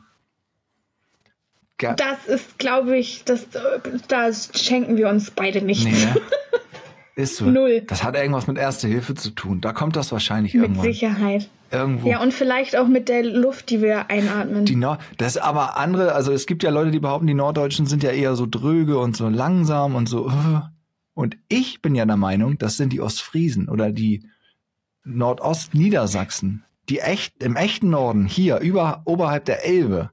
[1.76, 3.46] Ger Das ist, glaube ich, das,
[4.08, 5.84] das schenken wir uns beide nicht.
[5.84, 6.14] nee, ne?
[7.14, 7.46] Ist so.
[7.46, 7.82] Null.
[7.86, 9.60] Das hat irgendwas mit Erste Hilfe zu tun.
[9.60, 10.84] Da kommt das wahrscheinlich Mit irgendwann.
[10.84, 11.48] Sicherheit.
[11.70, 12.08] Irgendwo.
[12.08, 14.64] Ja, und vielleicht auch mit der Luft, die wir einatmen.
[14.64, 17.86] Die Nord das ist aber andere, also es gibt ja Leute, die behaupten, die Norddeutschen
[17.86, 20.30] sind ja eher so dröge und so langsam und so.
[21.14, 24.26] Und ich bin ja der Meinung, das sind die Ostfriesen oder die
[25.04, 26.64] Nordostniedersachsen.
[26.88, 30.10] Die echt, im echten Norden, hier, über, oberhalb der Elbe,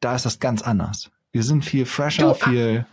[0.00, 1.10] da ist das ganz anders.
[1.32, 2.86] Wir sind viel fresher, Du, ah, viel,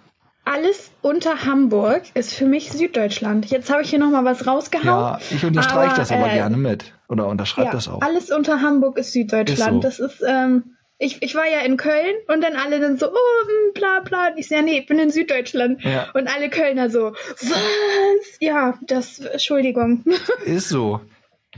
[0.48, 3.48] Alles unter Hamburg ist für mich Süddeutschland.
[3.48, 4.88] Jetzt habe ich hier nochmal was rausgehauen.
[4.88, 6.94] ja, ich unterstreiche das aber äh, gerne mit.
[7.10, 8.02] Oder unterschreibe Ja, das auch.
[8.02, 9.84] alles unter Hamburg ist Süddeutschland.
[9.84, 10.06] Ist so.
[10.06, 13.12] Das ist, ähm, ich, ich war ja in Köln und dann alle dann so, oh,
[13.12, 14.28] hm, bla bla.
[14.30, 15.84] Und ich so, ja, nee, ich bin in Süddeutschland.
[15.84, 16.12] Ja.
[16.14, 18.38] Und alle Kölner so, was?
[18.40, 20.06] Ja, das, Entschuldigung.
[20.46, 21.02] Ist so.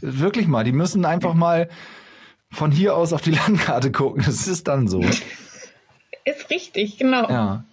[0.01, 1.69] Wirklich mal, die müssen einfach mal
[2.51, 4.23] von hier aus auf die Landkarte gucken.
[4.25, 5.01] Das ist dann so.
[6.25, 7.29] ist richtig, genau.
[7.29, 7.63] Ja.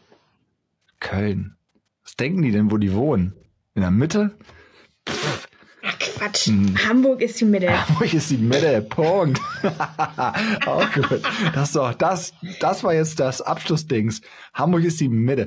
[1.00, 1.56] Köln.
[2.04, 3.34] Was denken die denn, wo die wohnen?
[3.74, 4.36] In der Mitte?
[5.86, 6.46] Ach Quatsch.
[6.46, 6.76] Hm.
[6.88, 7.68] Hamburg ist die Mitte.
[7.88, 8.82] Hamburg ist die Mitte.
[8.82, 9.40] Punkt.
[10.66, 11.22] Auch gut.
[11.54, 14.22] Das doch, das, das war jetzt das Abschlussdings.
[14.52, 15.46] Hamburg ist die Mitte.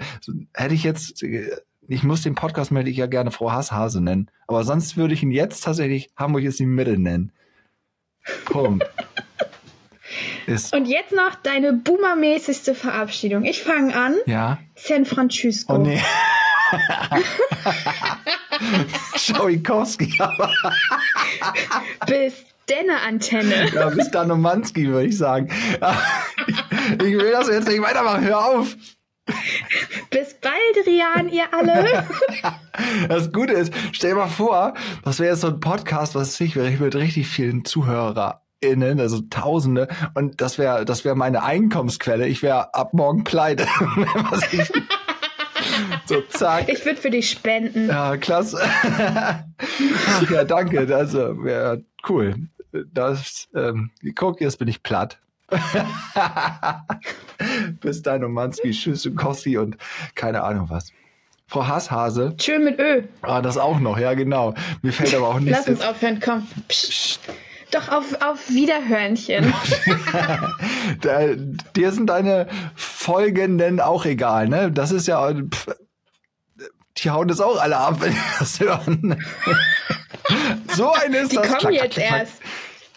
[0.54, 1.50] Hätte ich jetzt, äh,
[1.88, 4.32] ich muss den Podcast möchte ich ja gerne Frau Hasshase nennen.
[4.48, 7.32] Aber sonst würde ich ihn jetzt tatsächlich Hamburg ist die Mitte nennen.
[8.46, 8.86] Punkt.
[10.48, 13.44] Ist, Und jetzt noch deine boomermäßigste Verabschiedung.
[13.46, 14.16] Ich fange an.
[14.26, 14.58] ja.
[14.76, 15.76] San Francisco.
[15.76, 16.02] Oh nee.
[19.16, 20.18] Schauikowski,
[22.08, 22.34] Bis
[22.70, 23.70] denne Antenne.
[23.74, 25.50] ja, bis Danomanski, würde ich sagen.
[26.94, 28.76] Ich will das jetzt nicht weitermachen, hör auf.
[30.10, 32.08] Bis bald, Rian, ihr alle.
[33.08, 36.56] Das Gute ist, stell dir mal vor, das wäre jetzt so ein Podcast, was ich
[36.56, 37.64] wäre mit richtig vielen
[38.62, 42.28] ZuhörerInnen, also Tausende, und das wäre, das wäre meine Einkommensquelle.
[42.28, 43.66] Ich wäre ab morgen pleite.
[46.06, 46.68] So, zack.
[46.68, 47.88] Ich würde für dich spenden.
[47.88, 48.60] Ja, klasse.
[48.62, 50.94] Ach ja, danke.
[50.94, 52.48] Also, ja, cool.
[52.94, 55.20] Das, ähm, guck, jetzt bin ich platt.
[57.82, 59.78] Bis dann und Manski, Tschüss und Kossi und
[60.16, 60.92] keine Ahnung was.
[61.48, 62.36] Frau Hasshase.
[62.42, 63.04] Schön mit Ö.
[63.22, 64.56] Ah, das auch noch, ja genau.
[64.82, 65.68] Mir fällt aber auch nichts.
[65.68, 66.48] Lass uns aufhören, komm.
[66.68, 67.20] Psst.
[67.72, 69.54] Doch auf, auf Wiederhörnchen.
[71.76, 74.72] Dir sind deine Folgenden auch egal, ne?
[74.72, 75.32] Das ist ja.
[75.34, 75.68] Pff,
[76.98, 79.24] die hauen das auch alle ab, wenn die das hören.
[80.76, 81.48] so ein ist Die das.
[81.48, 82.20] kommen Klack, jetzt klack, klack.
[82.22, 82.42] erst.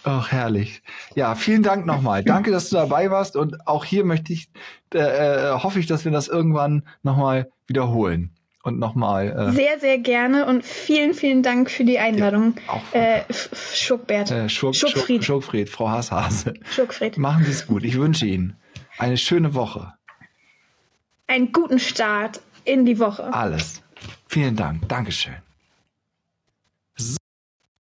[0.05, 0.83] Ach, herrlich.
[1.15, 2.25] Ja, vielen Dank nochmal.
[2.25, 3.37] Danke, dass du dabei warst.
[3.37, 4.51] Und auch hier möchte ich,
[4.93, 8.35] äh, äh, hoffe ich, dass wir das irgendwann nochmal wiederholen.
[8.63, 9.49] Und nochmal.
[9.51, 12.55] Äh, Sehr, sehr gerne und vielen, vielen Dank für die Einladung.
[12.67, 13.23] Ja, auch äh,
[13.75, 14.31] Schuckbert.
[14.31, 15.25] äh, Schurk, Schuckfried.
[15.25, 16.55] Schurk, Schurkfried, Frau Hasshase.
[16.71, 17.19] Schuckfried.
[17.19, 17.83] Machen Sie es gut.
[17.85, 18.57] Ich wünsche Ihnen
[18.99, 19.95] eine schöne Woche.
[21.27, 23.33] Einen guten Start in die Woche.
[23.35, 23.83] Alles.
[24.29, 24.89] Vielen Dank.
[24.89, 25.35] Dankeschön.